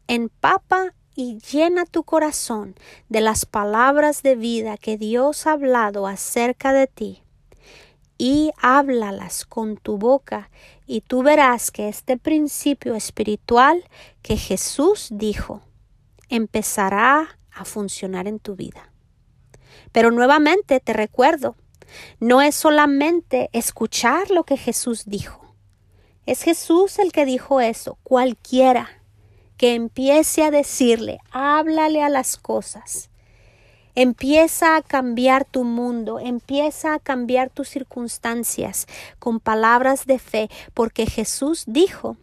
Empapa 0.07 0.95
y 1.15 1.39
llena 1.39 1.87
tu 1.87 2.03
corazón 2.03 2.75
de 3.09 3.21
las 3.21 3.47
palabras 3.47 4.23
de 4.23 4.37
vida 4.37 4.77
que 4.77 4.99
Dios 4.99 5.47
ha 5.47 5.53
hablado 5.53 6.07
acerca 6.07 6.73
de 6.73 6.87
ti 6.87 7.23
y 8.19 8.53
háblalas 8.61 9.45
con 9.45 9.77
tu 9.77 9.99
boca 9.99 10.51
y 10.87 11.01
tú 11.01 11.23
verás 11.23 11.71
que 11.71 11.89
este 11.89 12.17
principio 12.17 12.95
espiritual 12.95 13.85
que 14.23 14.37
Jesús 14.37 15.09
dijo 15.11 15.63
empezará 16.29 17.39
a 17.53 17.65
funcionar 17.65 18.27
en 18.27 18.41
tu 18.41 18.57
vida. 18.57 18.94
Pero 19.95 20.11
nuevamente 20.11 20.81
te 20.81 20.93
recuerdo, 20.93 21.55
no 22.19 22.43
es 22.43 22.57
solamente 22.57 23.49
escuchar 23.53 24.29
lo 24.33 24.43
que 24.43 24.57
Jesús 24.57 25.05
dijo. 25.07 25.55
Es 26.27 26.43
Jesús 26.43 26.99
el 26.99 27.13
que 27.13 27.25
dijo 27.25 27.61
eso. 27.61 27.97
Cualquiera 28.03 28.89
que 29.57 29.77
empiece 29.77 30.43
a 30.43 30.51
decirle, 30.51 31.21
háblale 31.31 32.03
a 32.03 32.09
las 32.09 32.37
cosas. 32.37 33.09
Empieza 33.95 34.75
a 34.75 34.83
cambiar 34.83 35.45
tu 35.45 35.63
mundo, 35.63 36.19
empieza 36.19 36.95
a 36.95 36.99
cambiar 36.99 37.49
tus 37.49 37.69
circunstancias 37.69 38.89
con 39.21 39.39
palabras 39.39 40.07
de 40.07 40.19
fe, 40.19 40.51
porque 40.75 41.07
Jesús 41.07 41.63
dijo, 41.69 42.17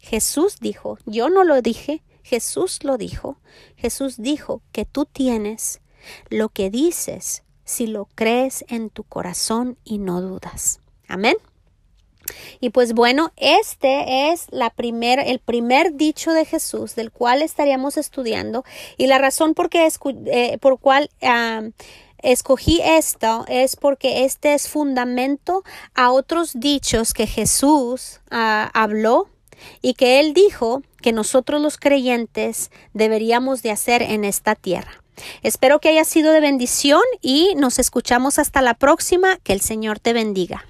Jesús 0.00 0.58
dijo, 0.60 0.98
yo 1.06 1.30
no 1.30 1.44
lo 1.44 1.62
dije, 1.62 2.02
Jesús 2.22 2.84
lo 2.84 2.98
dijo, 2.98 3.38
Jesús 3.76 4.18
dijo 4.18 4.60
que 4.70 4.84
tú 4.84 5.06
tienes 5.06 5.80
lo 6.30 6.48
que 6.48 6.70
dices 6.70 7.42
si 7.64 7.86
lo 7.86 8.06
crees 8.14 8.64
en 8.68 8.90
tu 8.90 9.02
corazón 9.04 9.76
y 9.84 9.98
no 9.98 10.20
dudas. 10.20 10.80
Amén. 11.08 11.36
Y 12.60 12.70
pues 12.70 12.92
bueno, 12.92 13.32
este 13.36 14.30
es 14.30 14.46
la 14.50 14.72
el 14.76 15.38
primer 15.38 15.94
dicho 15.94 16.32
de 16.32 16.44
Jesús 16.44 16.94
del 16.94 17.10
cual 17.10 17.42
estaríamos 17.42 17.96
estudiando 17.96 18.64
y 18.96 19.06
la 19.06 19.18
razón 19.18 19.54
por, 19.54 19.68
qué 19.68 19.88
eh, 20.26 20.58
por 20.58 20.78
cual 20.80 21.10
escogí 22.18 22.80
esto 22.82 23.44
es 23.48 23.76
porque 23.76 24.24
este 24.24 24.54
es 24.54 24.68
fundamento 24.68 25.62
a 25.94 26.10
otros 26.10 26.58
dichos 26.58 27.12
que 27.12 27.26
Jesús 27.26 28.20
ah, 28.30 28.70
habló 28.74 29.28
y 29.82 29.94
que 29.94 30.20
él 30.20 30.34
dijo 30.34 30.82
que 31.00 31.12
nosotros 31.12 31.62
los 31.62 31.78
creyentes 31.78 32.70
deberíamos 32.92 33.62
de 33.62 33.70
hacer 33.70 34.02
en 34.02 34.24
esta 34.24 34.54
tierra. 34.54 35.02
Espero 35.42 35.80
que 35.80 35.88
haya 35.88 36.04
sido 36.04 36.32
de 36.32 36.40
bendición 36.40 37.02
y 37.20 37.54
nos 37.56 37.78
escuchamos 37.78 38.38
hasta 38.38 38.62
la 38.62 38.74
próxima. 38.74 39.36
Que 39.42 39.52
el 39.52 39.60
Señor 39.60 39.98
te 39.98 40.12
bendiga. 40.12 40.64